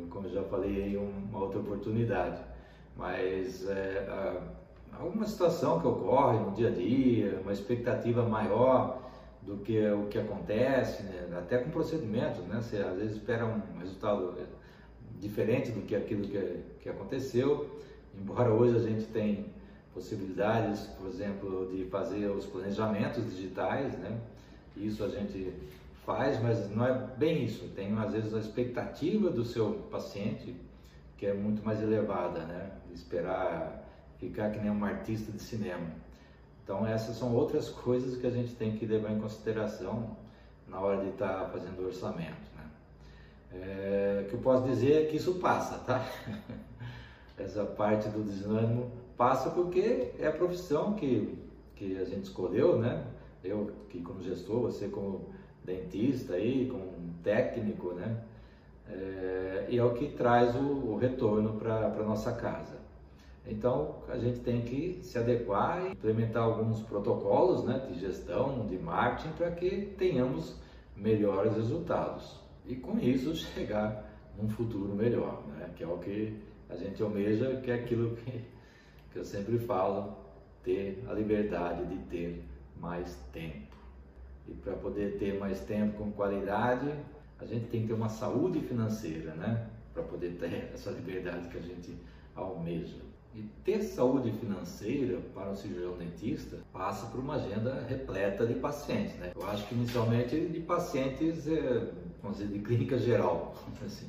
[0.10, 2.41] Como já falei em uma outra oportunidade.
[2.95, 4.39] Mas é,
[4.93, 9.01] alguma situação que ocorre no dia a dia, uma expectativa maior
[9.41, 11.28] do que o que acontece, né?
[11.38, 12.62] até com procedimentos, né?
[12.62, 14.34] Você às vezes espera um resultado
[15.20, 17.80] diferente do que aquilo que, que aconteceu,
[18.18, 19.45] embora hoje a gente tem
[19.93, 24.18] possibilidades, por exemplo, de fazer os planejamentos digitais, né?
[24.76, 25.53] Isso a gente
[26.06, 27.68] faz, mas não é bem isso.
[27.76, 30.56] Tem às vezes a expectativa do seu paciente
[31.18, 32.72] que é muito mais elevada, né?
[32.93, 33.84] Esperar
[34.20, 35.88] ficar que nem um artista de cinema.
[36.64, 40.16] Então essas são outras coisas que a gente tem que levar em consideração
[40.68, 42.47] na hora de estar tá fazendo o orçamento.
[42.56, 42.70] Né?
[43.53, 46.06] É, o que eu posso dizer é que isso passa, tá?
[47.38, 51.38] Essa parte do desânimo passa porque é a profissão que,
[51.76, 53.06] que a gente escolheu, né?
[53.43, 55.35] Eu que como gestor, você como
[55.66, 56.93] dentista aí, como
[57.24, 58.24] técnico, né?
[58.88, 62.78] É, e é o que traz o, o retorno para a nossa casa.
[63.47, 68.78] Então a gente tem que se adequar e implementar alguns protocolos né, de gestão, de
[68.78, 70.55] marketing, para que tenhamos
[70.95, 74.03] melhores resultados e com isso chegar
[74.38, 76.38] num futuro melhor, né, que é o que
[76.70, 78.41] a gente almeja, que é aquilo que,
[79.11, 80.16] que eu sempre falo,
[80.63, 82.43] ter a liberdade de ter
[82.80, 83.75] mais tempo.
[84.48, 86.91] E para poder ter mais tempo com qualidade,
[87.39, 89.68] a gente tem que ter uma saúde financeira, né?
[89.93, 91.96] Para poder ter essa liberdade que a gente
[92.36, 92.98] almeja.
[93.34, 99.16] E ter saúde financeira para um cirurgião dentista passa por uma agenda repleta de pacientes,
[99.18, 99.32] né?
[99.36, 101.91] Eu acho que inicialmente de pacientes, é,
[102.22, 104.08] vamos dizer, de clínica geral, assim.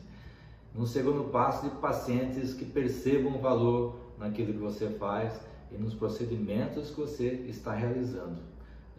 [0.72, 5.41] No segundo passo, de pacientes que percebam o valor naquilo que você faz
[5.72, 8.39] e nos procedimentos que você está realizando.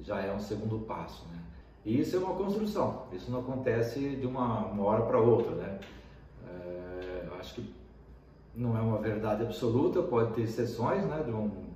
[0.01, 1.41] Já é um segundo passo, né?
[1.85, 5.79] E isso é uma construção, isso não acontece de uma, uma hora para outra, né?
[6.45, 7.73] É, acho que
[8.53, 11.21] não é uma verdade absoluta, pode ter exceções, né?
[11.27, 11.67] Um,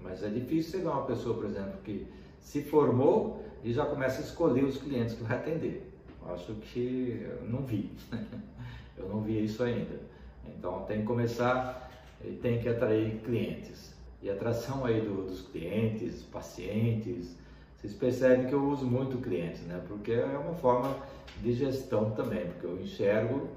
[0.00, 2.06] mas é difícil chegar uma pessoa, por exemplo, que
[2.40, 5.92] se formou e já começa a escolher os clientes que vai atender.
[6.26, 7.90] Acho que eu não vi,
[8.98, 10.00] eu não vi isso ainda.
[10.46, 11.90] Então tem que começar
[12.24, 13.94] e tem que atrair clientes.
[14.20, 17.36] E a atração aí do, dos clientes, pacientes,
[17.82, 19.82] vocês percebem que eu uso muito clientes, né?
[19.88, 20.96] Porque é uma forma
[21.42, 23.48] de gestão também, porque eu enxergo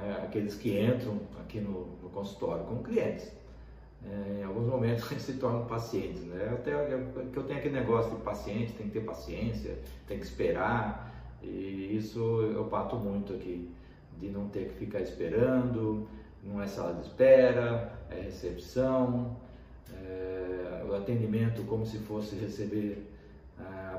[0.00, 3.28] é, aqueles que entram aqui no, no consultório como clientes.
[4.04, 6.50] É, em alguns momentos eles se tornam pacientes, né?
[6.54, 6.70] Até
[7.32, 9.76] que eu tenho aquele negócio de paciente, tem que ter paciência,
[10.06, 11.12] tem que esperar.
[11.42, 13.68] E isso eu bato muito aqui,
[14.20, 16.06] de não ter que ficar esperando,
[16.44, 19.36] não é sala de espera, é recepção,
[19.92, 23.08] é, o atendimento como se fosse receber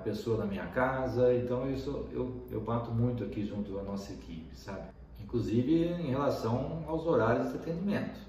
[0.04, 1.34] pessoa na minha casa.
[1.34, 4.88] Então isso eu, eu bato muito aqui junto à nossa equipe, sabe?
[5.22, 8.20] Inclusive em relação aos horários de atendimento,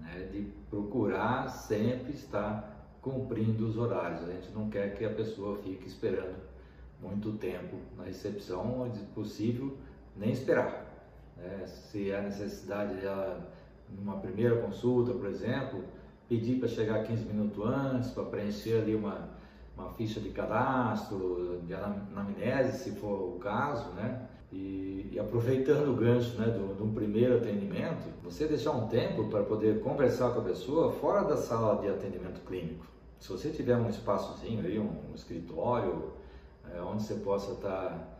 [0.00, 0.28] né?
[0.32, 4.22] de procurar sempre estar cumprindo os horários.
[4.24, 6.36] A gente não quer que a pessoa fique esperando
[7.00, 9.76] muito tempo na recepção, onde possível
[10.16, 10.84] nem esperar.
[11.36, 11.66] Né?
[11.66, 13.52] Se há necessidade dela,
[13.96, 15.84] numa primeira consulta, por exemplo,
[16.28, 19.28] pedir para chegar 15 minutos antes, para preencher ali uma,
[19.76, 24.26] uma ficha de cadastro, de anamnese, se for o caso, né?
[24.52, 29.42] E, e aproveitando o gancho né, do, do primeiro atendimento, você deixar um tempo para
[29.42, 32.86] poder conversar com a pessoa fora da sala de atendimento clínico.
[33.18, 36.12] Se você tiver um espaçozinho aí, um, um escritório,
[36.72, 38.18] é, onde você possa estar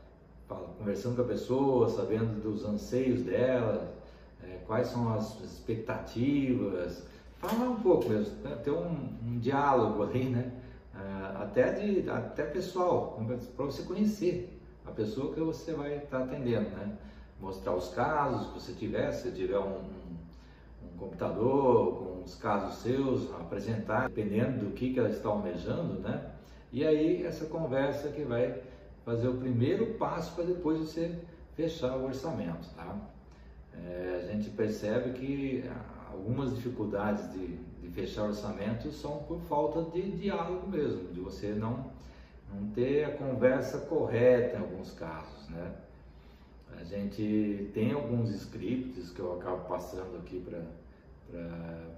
[0.48, 3.94] tá conversando com a pessoa, sabendo dos anseios dela,
[4.42, 7.07] é, quais são as expectativas,
[7.38, 8.57] falar um pouco mesmo, né?
[8.64, 10.52] ter um, um, diálogo ali, né?
[11.43, 13.20] Até, de, até pessoal,
[13.57, 16.97] para você conhecer a pessoa que você vai estar tá atendendo, né?
[17.41, 19.82] Mostrar os casos que você tiver, se tiver um,
[20.82, 26.32] um computador com os casos seus, apresentar, dependendo do que, que ela está almejando, né?
[26.72, 28.62] E aí essa conversa que vai
[29.05, 31.18] fazer o primeiro passo para depois você
[31.55, 32.97] fechar o orçamento, tá?
[33.72, 35.64] É, a gente percebe que
[36.11, 37.66] algumas dificuldades de, de
[37.97, 41.90] fechar orçamento são por falta de diálogo mesmo, de você não,
[42.53, 45.72] não ter a conversa correta em alguns casos, né?
[46.78, 50.62] A gente tem alguns scripts que eu acabo passando aqui para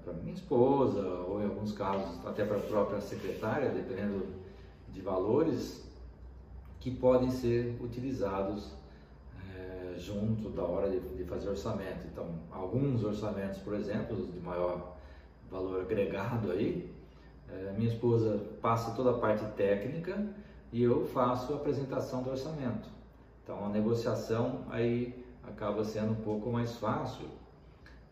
[0.05, 4.27] para minha esposa, ou em alguns casos até para a própria secretária, dependendo
[4.89, 5.87] de valores
[6.81, 8.73] que podem ser utilizados
[9.55, 12.07] é, junto da hora de, fazer orçamento.
[12.11, 14.97] Então, alguns orçamentos, por exemplo, de maior
[15.51, 16.91] valor agregado aí,
[17.51, 20.27] é, minha esposa passa toda a parte técnica
[20.73, 22.89] e eu faço a apresentação do orçamento.
[23.43, 27.27] Então, a negociação aí acaba sendo um pouco mais fácil,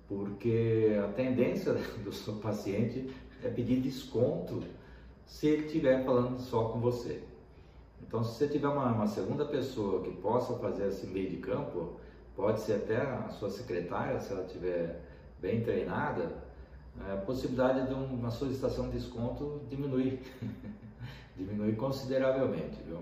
[0.09, 4.63] porque a tendência do seu paciente é pedir desconto
[5.27, 7.23] se ele estiver falando só com você.
[8.01, 11.97] Então, se você tiver uma, uma, segunda pessoa que possa fazer esse meio de campo,
[12.35, 15.03] pode ser até a sua secretária, se ela estiver
[15.41, 16.46] bem treinada,
[17.13, 20.21] a possibilidade de uma solicitação de desconto diminuir,
[21.37, 22.99] diminuir consideravelmente, viu?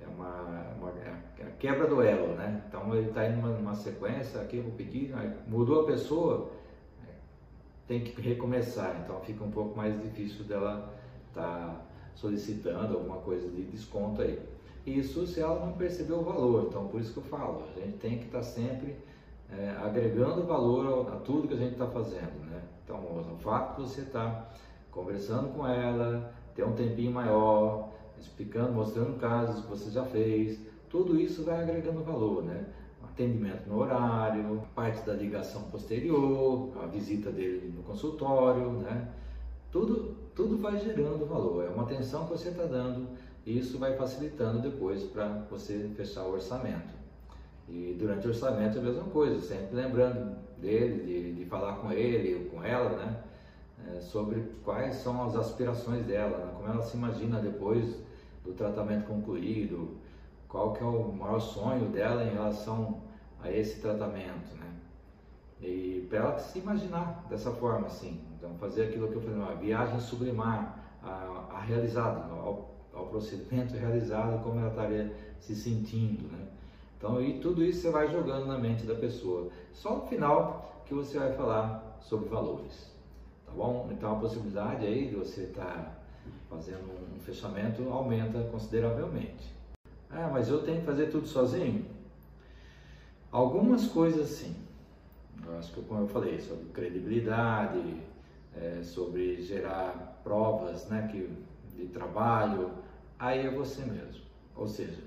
[0.00, 2.62] É uma, uma é a quebra do elo, né?
[2.68, 5.12] Então ele está indo numa, sequência, aqui eu vou pedir,
[5.48, 6.50] mudou a pessoa,
[7.06, 7.12] é,
[7.88, 10.94] tem que recomeçar, então fica um pouco mais difícil dela
[11.28, 11.80] está
[12.14, 14.40] solicitando alguma coisa de desconto aí.
[14.86, 17.98] Isso se ela não percebeu o valor, então por isso que eu falo, a gente
[17.98, 18.96] tem que estar tá sempre
[19.50, 22.62] é, agregando valor a, tudo que a gente está fazendo, né?
[22.84, 24.48] Então o fato de você estar tá
[24.90, 31.20] conversando com ela, ter um tempinho maior, explicando, mostrando casos que você já fez, tudo
[31.20, 32.64] isso vai agregando valor, né?
[33.02, 39.08] Atendimento no horário, parte da ligação posterior, a visita dele no consultório, né?
[39.70, 43.08] Tudo, tudo vai gerando valor, é uma atenção que você está dando
[43.44, 46.95] e isso vai facilitando depois para você fechar o orçamento.
[47.68, 51.90] E durante o orçamento é a mesma coisa, sempre lembrando dele, de, de falar com
[51.92, 53.22] ele ou com ela, né?
[53.88, 56.52] É, sobre quais são as aspirações dela, né?
[56.56, 57.96] como ela se imagina depois
[58.44, 59.96] do tratamento concluído,
[60.48, 63.02] qual que é o maior sonho dela em relação
[63.42, 64.72] a esse tratamento, né?
[65.60, 69.54] E para ela se imaginar dessa forma, assim, então, fazer aquilo que eu falei, uma
[69.54, 76.45] viagem sublimar, a, a realizado, ao, ao, procedimento realizado, como ela estaria se sentindo, né?
[76.96, 79.48] Então, e tudo isso você vai jogando na mente da pessoa.
[79.72, 82.92] Só no final que você vai falar sobre valores,
[83.44, 83.88] tá bom?
[83.92, 85.96] Então, a possibilidade aí de você estar tá
[86.48, 86.84] fazendo
[87.14, 89.54] um fechamento aumenta consideravelmente.
[90.10, 91.84] Ah, mas eu tenho que fazer tudo sozinho?
[93.30, 94.54] Algumas coisas sim.
[95.44, 98.00] Eu acho que, como eu falei, sobre credibilidade,
[98.54, 101.28] é, sobre gerar provas né, que,
[101.76, 102.70] de trabalho,
[103.18, 104.24] aí é você mesmo.
[104.54, 105.02] Ou seja,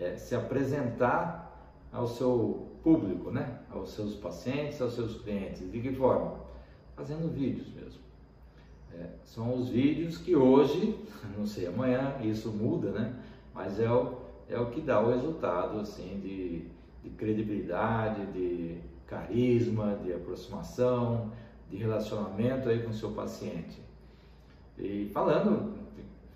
[0.00, 1.48] é, se apresentar
[1.92, 5.70] ao seu público, né, aos seus pacientes, aos seus clientes.
[5.70, 6.34] De que forma?
[6.96, 8.00] Fazendo vídeos mesmo.
[8.94, 10.98] É, são os vídeos que hoje,
[11.36, 13.14] não sei amanhã, isso muda, né?
[13.54, 14.18] Mas é o,
[14.48, 16.66] é o que dá o resultado assim de,
[17.02, 21.32] de credibilidade, de carisma, de aproximação,
[21.70, 23.80] de relacionamento aí com o seu paciente.
[24.78, 25.76] E falando,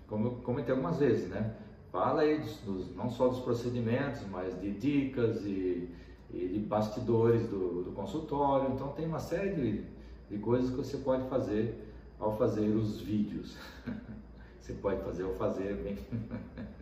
[0.07, 1.55] como eu comentei algumas vezes, né?
[1.93, 5.87] Fala aí dos, não só dos procedimentos, mas de dicas e,
[6.33, 8.73] e de bastidores do, do, consultório.
[8.73, 9.85] Então tem uma série de,
[10.27, 13.55] de coisas que você pode fazer ao fazer os vídeos.
[14.59, 15.99] você pode fazer ao fazer bem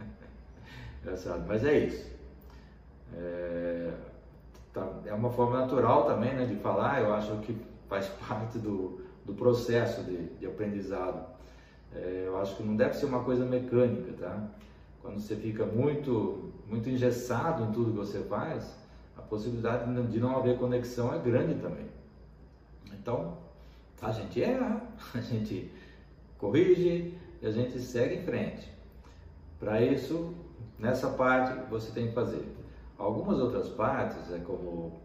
[1.04, 2.10] engraçado, mas é isso.
[3.14, 3.94] É,
[4.74, 7.54] tá, é uma forma natural também né, de falar, eu acho que
[7.90, 11.30] faz parte do, do processo de, de aprendizado.
[11.94, 14.50] É, eu acho que não deve ser uma coisa mecânica, tá?
[15.02, 18.78] Quando você fica muito, muito engessado em tudo que você faz,
[19.18, 21.88] a possibilidade de não haver conexão é grande também.
[22.94, 23.38] Então,
[24.00, 24.82] a gente erra,
[25.16, 25.72] a gente
[26.38, 28.72] corrige e a gente segue em frente.
[29.60, 30.36] Para isso,
[30.78, 32.56] nessa parte você tem que fazer.
[32.98, 35.02] Algumas outras partes, é como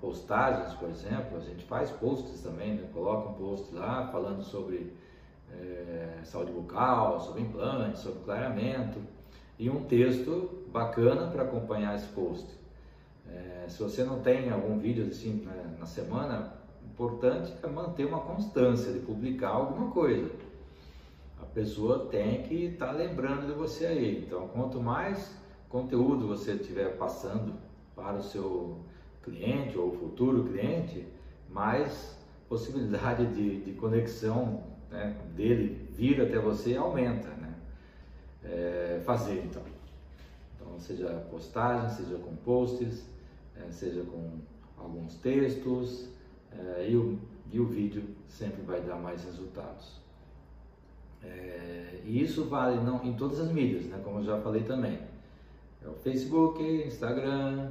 [0.00, 2.88] postagens, por exemplo, a gente faz posts também, né?
[2.92, 4.92] coloca um post lá falando sobre
[5.50, 9.00] é, saúde bucal, sobre implante, sobre clareamento
[9.62, 12.46] e um texto bacana para acompanhar esse post.
[13.30, 16.52] É, se você não tem algum vídeo assim né, na semana,
[16.84, 20.28] importante é manter uma constância de publicar alguma coisa.
[21.40, 24.24] A pessoa tem que estar tá lembrando de você aí.
[24.26, 25.32] Então, quanto mais
[25.68, 27.54] conteúdo você estiver passando
[27.94, 28.80] para o seu
[29.22, 31.06] cliente ou futuro cliente,
[31.48, 37.41] mais possibilidade de, de conexão né, dele vir até você aumenta, né?
[38.52, 39.62] É, fazer então.
[40.54, 43.06] Então, seja postagem, seja com posts,
[43.56, 44.30] é, seja com
[44.76, 46.08] alguns textos,
[46.52, 47.18] é, e, o,
[47.50, 50.02] e o vídeo sempre vai dar mais resultados.
[52.04, 54.98] E isso vale não, em todas as mídias, né, como eu já falei também.
[55.82, 57.70] É o Facebook, Instagram,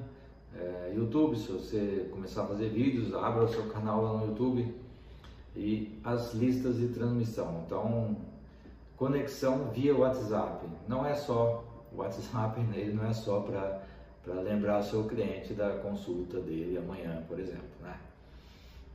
[0.96, 4.74] YouTube, se você começar a fazer vídeos, abra o seu canal lá no YouTube
[5.54, 7.64] e as listas de transmissão.
[7.66, 8.16] Então,
[9.02, 10.64] conexão via WhatsApp.
[10.88, 13.82] Não é só o WhatsApp, ele não é só para
[14.44, 17.72] lembrar o seu cliente da consulta dele amanhã, por exemplo.
[17.82, 17.98] Né?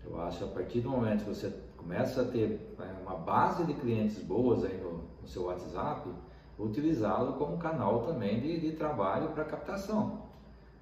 [0.04, 3.64] Eu acho que a partir do momento que você começa a ter né, uma base
[3.64, 6.08] de clientes boas aí no, no seu WhatsApp,
[6.56, 10.22] utilizá-lo como canal também de, de trabalho para captação.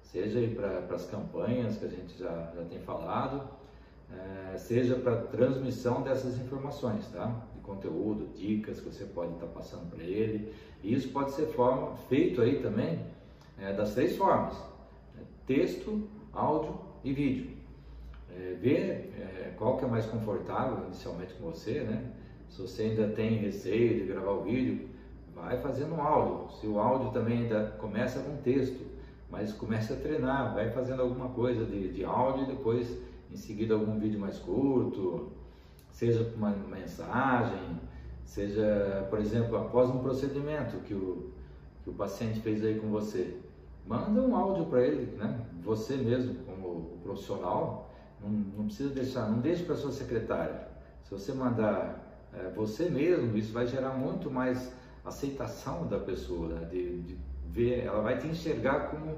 [0.03, 3.41] Seja para as campanhas que a gente já, já tem falado,
[4.13, 7.35] é, seja para transmissão dessas informações, tá?
[7.65, 10.53] Conteúdo, dicas que você pode estar tá passando para ele.
[10.83, 12.99] E isso pode ser forma, feito aí também
[13.59, 14.53] é, das três formas:
[15.15, 15.23] né?
[15.47, 17.55] texto, áudio e vídeo.
[18.29, 22.11] É, ver é, qual que é mais confortável inicialmente com você, né?
[22.49, 24.87] Se você ainda tem receio de gravar o vídeo,
[25.33, 26.55] vai fazendo um áudio.
[26.57, 28.85] Se o áudio também ainda começa com texto,
[29.29, 32.97] mas comece a treinar, vai fazendo alguma coisa de, de áudio e depois
[33.31, 35.31] em seguida algum vídeo mais curto,
[35.95, 37.79] seja uma mensagem,
[38.25, 41.31] seja, por exemplo, após um procedimento que o,
[41.83, 43.37] que o paciente fez aí com você,
[43.87, 45.39] manda um áudio para ele, né?
[45.63, 50.67] Você mesmo, como profissional, não, não precisa deixar, não deixe para sua secretária.
[51.05, 54.73] Se você mandar é, você mesmo, isso vai gerar muito mais
[55.05, 56.65] aceitação da pessoa, né?
[56.65, 57.17] de, de
[57.47, 59.15] ver, ela vai te enxergar como,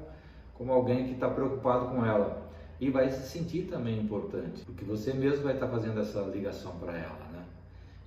[0.53, 2.46] como alguém que está preocupado com ela
[2.79, 6.95] e vai se sentir também importante, porque você mesmo vai estar fazendo essa ligação para
[6.95, 7.43] ela, né?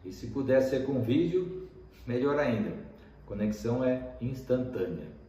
[0.04, 1.68] E se puder ser com vídeo,
[2.06, 2.70] melhor ainda.
[2.70, 5.19] A conexão é instantânea.